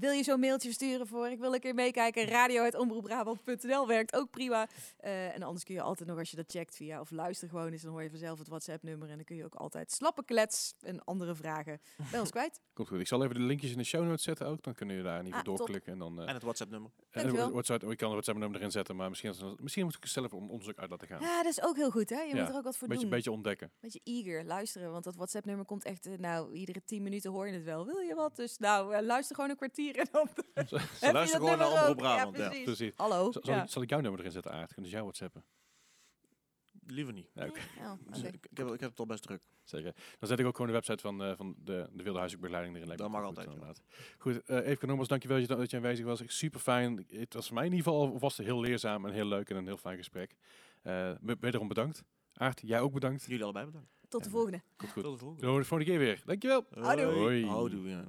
[0.00, 2.24] wil je zo'n mailtje sturen voor ik wil een keer meekijken?
[2.26, 4.68] Radio.omroepbrabant.nl werkt ook prima.
[4.98, 7.00] Eh, en anders kun je altijd nog, als je dat checkt via...
[7.00, 9.08] of luister gewoon eens, dan hoor je vanzelf het WhatsApp-nummer.
[9.08, 11.80] En dan kun je ook altijd slappe klets en andere vragen
[12.10, 12.60] bij ons kwijt.
[12.72, 13.00] Komt goed.
[13.00, 14.62] Ik zal even de linkjes in de show notes zetten ook.
[14.62, 15.92] Dan kunnen jullie daar in ieder geval Ah, doorklikken.
[15.92, 16.20] En dan...
[16.22, 16.90] eh, En het WhatsApp-nummer.
[17.10, 20.32] en WhatsApp, oh, ik kan het WhatsApp-nummer erin zetten, maar misschien, misschien moet ik zelf
[20.32, 21.20] een onderzoek uit laten gaan.
[21.20, 22.20] Ja, dat is ook heel goed, hè?
[22.20, 23.10] Je Ja, moet er ook wat voor beetje, doen.
[23.12, 23.70] beetje ontdekken.
[23.80, 27.52] beetje eager luisteren, want dat WhatsApp-nummer komt echt, eh, nou, iedere tien minuten hoor je
[27.52, 27.86] het wel.
[27.86, 28.36] Wil je wat?
[28.36, 30.28] Dus nou, luister gewoon een kwartier en dan
[31.00, 31.96] je luisteren gewoon naar Omroep.
[31.96, 32.52] Brabant, ja.
[32.52, 32.92] Ja, precies.
[32.96, 33.32] Hallo.
[33.32, 33.62] Zal, zal, ja.
[33.62, 34.72] ik, zal ik jouw nummer erin zetten, Aard?
[34.72, 35.44] Kunnen ze jou WhatsAppen?
[36.86, 37.30] Liever niet.
[37.34, 37.60] Ja, oké.
[37.78, 38.28] Ja, Dus oké.
[38.28, 39.42] ik, heb, ik heb het al best druk.
[39.64, 39.94] Zeker.
[40.18, 42.88] Dan zet ik ook gewoon de website van, eh, van de, de Wilde Huishoekbegeleiding erin.
[42.88, 43.82] Lijkt Dat mag goed, altijd, inderdaad.
[44.18, 46.22] Goed, eh even nogmaals, dankjewel dat je, dat je aanwezig was.
[46.26, 47.06] Super fijn.
[47.08, 49.66] Het was voor mij in ieder geval alvast heel leerzaam en heel leuk en een
[49.66, 50.36] heel fijn gesprek.
[50.82, 52.04] Eh wederom bedankt.
[52.32, 53.24] Aart, jij ook bedankt.
[53.24, 53.88] Jullie allebei bedankt.
[54.08, 54.62] Tot de En, volgende.
[54.76, 55.02] Komt goed.
[55.02, 55.46] Tot de volgende.
[55.46, 56.22] Tot de volgende keer weer.
[56.24, 56.66] Dankjewel.
[56.70, 57.04] Houdoe.
[57.04, 57.46] Hoi.
[57.46, 58.04] Houdoe.